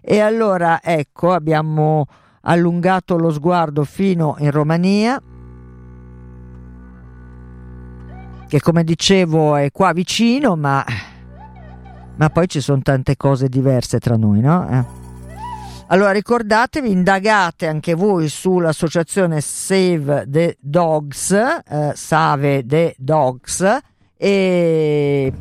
E 0.02 0.18
allora 0.18 0.80
ecco, 0.82 1.32
abbiamo 1.32 2.06
allungato 2.42 3.16
lo 3.16 3.30
sguardo 3.30 3.84
fino 3.84 4.36
in 4.38 4.50
Romania. 4.50 5.20
Che 8.48 8.60
come 8.60 8.82
dicevo 8.82 9.56
è 9.56 9.70
qua 9.70 9.92
vicino, 9.92 10.56
ma, 10.56 10.84
ma 12.16 12.30
poi 12.30 12.48
ci 12.48 12.60
sono 12.60 12.80
tante 12.82 13.16
cose 13.16 13.48
diverse 13.48 13.98
tra 14.00 14.16
noi, 14.16 14.40
no? 14.40 14.68
Eh. 14.68 14.98
Allora 15.88 16.12
ricordatevi, 16.12 16.90
indagate 16.90 17.66
anche 17.66 17.94
voi 17.94 18.28
sull'associazione 18.28 19.40
Save 19.40 20.24
the 20.28 20.56
Dogs, 20.60 21.32
eh, 21.32 21.92
Save 21.94 22.64
the 22.64 22.94
Dogs, 22.96 23.78
e 24.16 25.32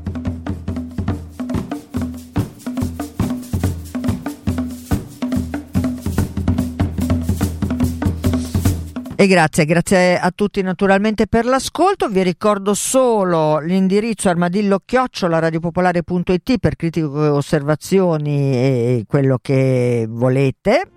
E 9.22 9.28
grazie, 9.28 9.66
grazie 9.66 10.18
a 10.18 10.32
tutti 10.34 10.62
naturalmente 10.62 11.28
per 11.28 11.44
l'ascolto. 11.44 12.08
Vi 12.08 12.24
ricordo 12.24 12.74
solo 12.74 13.60
l'indirizzo 13.60 14.30
armadillo 14.30 14.80
chiocciola 14.86 15.40
radiopopolare.it 15.40 16.58
per 16.58 16.78
critiche 16.78 17.06
osservazioni 17.06 18.54
e 18.54 19.04
quello 19.06 19.38
che 19.42 20.06
volete. 20.08 20.92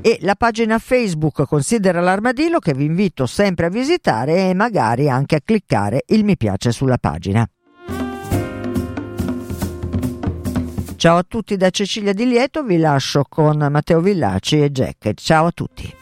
E 0.00 0.18
la 0.20 0.36
pagina 0.36 0.78
Facebook 0.78 1.44
Considera 1.48 2.00
l'armadillo 2.00 2.60
che 2.60 2.74
vi 2.74 2.84
invito 2.84 3.26
sempre 3.26 3.66
a 3.66 3.70
visitare 3.70 4.48
e 4.48 4.54
magari 4.54 5.10
anche 5.10 5.34
a 5.34 5.40
cliccare 5.44 6.04
il 6.06 6.22
mi 6.24 6.36
piace 6.36 6.70
sulla 6.70 6.98
pagina. 6.98 7.44
Ciao 10.94 11.16
a 11.16 11.24
tutti 11.26 11.56
da 11.56 11.70
Cecilia 11.70 12.12
Di 12.12 12.28
Lieto, 12.28 12.62
vi 12.62 12.76
lascio 12.76 13.24
con 13.28 13.56
Matteo 13.68 14.00
Villaci 14.00 14.62
e 14.62 14.70
Jack. 14.70 15.14
Ciao 15.14 15.46
a 15.46 15.50
tutti. 15.50 15.94